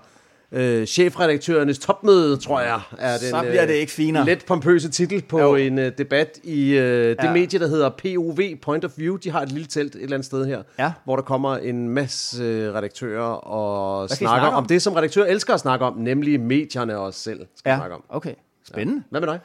[0.52, 4.26] øh, chefredaktørernes topmøde, tror jeg, er den Så bliver det ikke finere.
[4.26, 5.56] let pompøse titel på Jo.
[5.56, 7.34] en øh, debat i øh, det Ja.
[7.34, 9.16] medie, der hedder POV, Point of View.
[9.18, 10.92] De har et lille telt et eller andet sted her, Ja.
[11.06, 14.54] hvor der kommer en masse øh, redaktører og I snakker snakke om?
[14.54, 14.66] om?
[14.66, 18.04] det, som redaktører elsker at snakke om, nemlig medierne også selv skal Ja, snakke om.
[18.10, 18.34] okay.
[18.68, 19.04] Spændende.
[19.10, 19.40] Hvad med dig?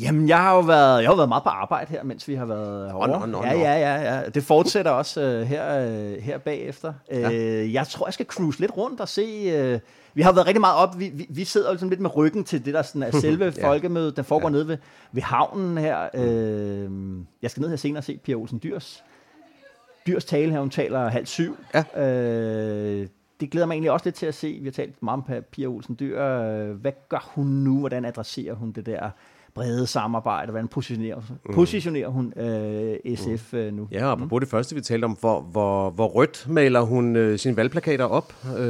[0.00, 2.44] Jamen, jeg har jo været, jeg har været meget på arbejde her, mens vi har
[2.44, 3.08] været herovre.
[3.08, 3.58] nå, nå, ja, nå.
[3.58, 4.28] ja, ja, ja.
[4.28, 6.92] Det fortsætter også øh, her, øh, her bagefter.
[7.10, 7.30] Ja.
[7.32, 9.22] Øh, jeg tror, jeg skal cruise lidt rundt og se...
[9.56, 9.78] Øh,
[10.14, 10.98] vi har været rigtig meget op.
[10.98, 13.52] Vi, vi, vi sidder jo ligesom lidt med ryggen til det, der sådan er selve
[13.56, 13.68] Ja.
[13.68, 14.16] folkemødet.
[14.16, 14.52] Den foregår ja.
[14.52, 14.76] nede ved,
[15.12, 16.08] ved havnen her.
[16.14, 16.90] Øh,
[17.42, 19.04] jeg skal ned her senere og se Pia Olsen Dyrs.
[20.06, 21.56] Dyrs tale her, hun taler halv syv.
[21.74, 22.04] Ja.
[22.04, 23.06] Øh,
[23.40, 24.58] det glæder mig egentlig også lidt til at se.
[24.60, 26.22] Vi har talt meget om Pia Olsen Dyr.
[26.22, 27.78] Øh, Hvad gør hun nu?
[27.78, 29.10] Hvordan adresserer hun det der
[29.56, 30.50] brede samarbejde?
[30.50, 31.54] Hvordan positionerer, mm.
[31.54, 33.88] positionerer hun øh, SF øh, nu?
[33.92, 37.38] Ja, og apropos det første, vi talte om, hvor, hvor, hvor rødt maler hun øh,
[37.38, 38.32] sine valgplakater op.
[38.58, 38.64] Øh,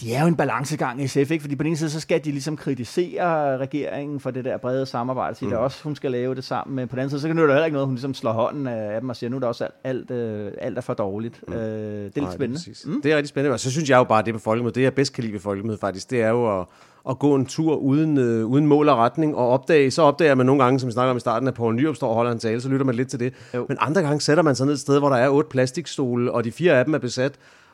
[0.00, 1.40] De er jo en balancegang i SF, ikke?
[1.40, 4.86] Fordi på den ene side, så skal de ligesom kritisere regeringen for det der brede
[4.86, 5.50] samarbejde, sige, mm.
[5.50, 6.76] det er også, hun skal lave det sammen.
[6.76, 8.32] Men på den anden side, så kan det jo heller ikke noget, hun ligesom slår
[8.32, 10.94] hånden af dem og siger, nu er det også alt, alt, øh, alt er for
[10.94, 11.40] dårligt.
[11.48, 11.54] Mm.
[11.54, 12.60] Øh, det er lidt Nej, spændende.
[12.60, 13.02] Det er, mm.
[13.02, 13.54] det er rigtig spændende.
[13.54, 15.32] Og så synes jeg jo bare, at det på folkemødet, det jeg bedst kan lide
[15.32, 16.66] ved folkemødet faktisk, det er jo at,
[17.08, 19.90] at gå en tur uden, øh, uden mål og retning og opdage.
[19.90, 22.08] Så opdager man nogle gange, som vi snakker om i starten, at Poul Nyrup står
[22.08, 23.34] og holder en tale, så lytter man lidt til det.
[23.54, 23.66] Jo.
[23.68, 26.44] Men andre gange sætter man sig ned et sted, hvor der er otte plastikstole, og
[26.44, 27.32] de fire af dem er besat.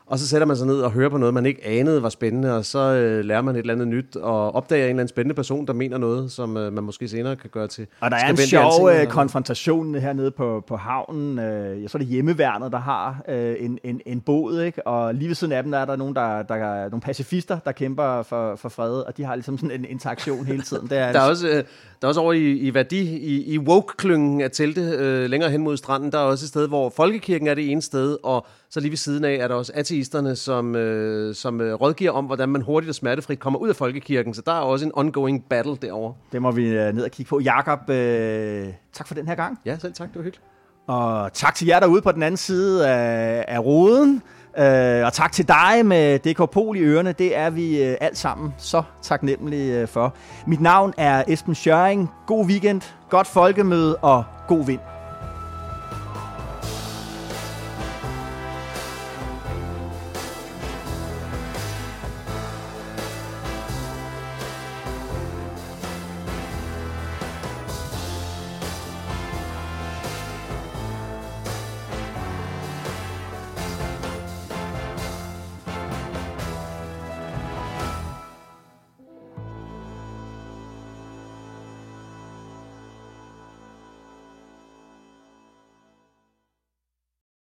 [0.09, 2.57] Og så sætter man sig ned og hører på noget, man ikke anede var spændende,
[2.57, 5.35] og så øh, lærer man et eller andet nyt, og opdager en eller anden spændende
[5.35, 8.29] person, der mener noget, som øh, man måske senere kan gøre til Og der er
[8.29, 11.39] en sjov øh, konfrontation hernede på, på havnen.
[11.39, 14.87] Øh, jeg tror, det er hjemmeværnet, der har øh, en, en, en båd, ikke?
[14.87, 17.59] og lige ved siden af dem der er der nogen, der, der er nogle pacifister,
[17.65, 20.89] der kæmper for, for fred, og de har ligesom sådan en interaktion hele tiden.
[20.89, 21.63] Det er, Der er også, øh, der
[22.03, 25.77] er også over i, i Værdi, i, i Woke-klyngen af telte, øh, længere hen mod
[25.77, 28.91] stranden, der er også et sted, hvor Folkekirken er det ene sted, og så lige
[28.91, 32.61] ved siden af er der også ateisterne, som, øh, som øh, rådgiver om, hvordan man
[32.61, 34.33] hurtigt og smertefrit kommer ud af Folkekirken.
[34.33, 36.13] Så der er også en ongoing battle derovre.
[36.31, 37.39] det må vi øh, ned og kigge på.
[37.39, 39.59] Jakob, øh, tak for den her gang.
[39.65, 40.41] Ja, selv tak, det var hyggeligt.
[40.87, 44.21] Og tak til jer derude på den anden side af, af roden.
[44.57, 47.11] Øh, og tak til dig med DK Pol i ørerne.
[47.11, 50.15] Det er vi øh, alt sammen så taknemmelige øh, for.
[50.47, 52.09] Mit navn er Esben Schøring.
[52.27, 54.96] God weekend, godt folkemøde og god vind.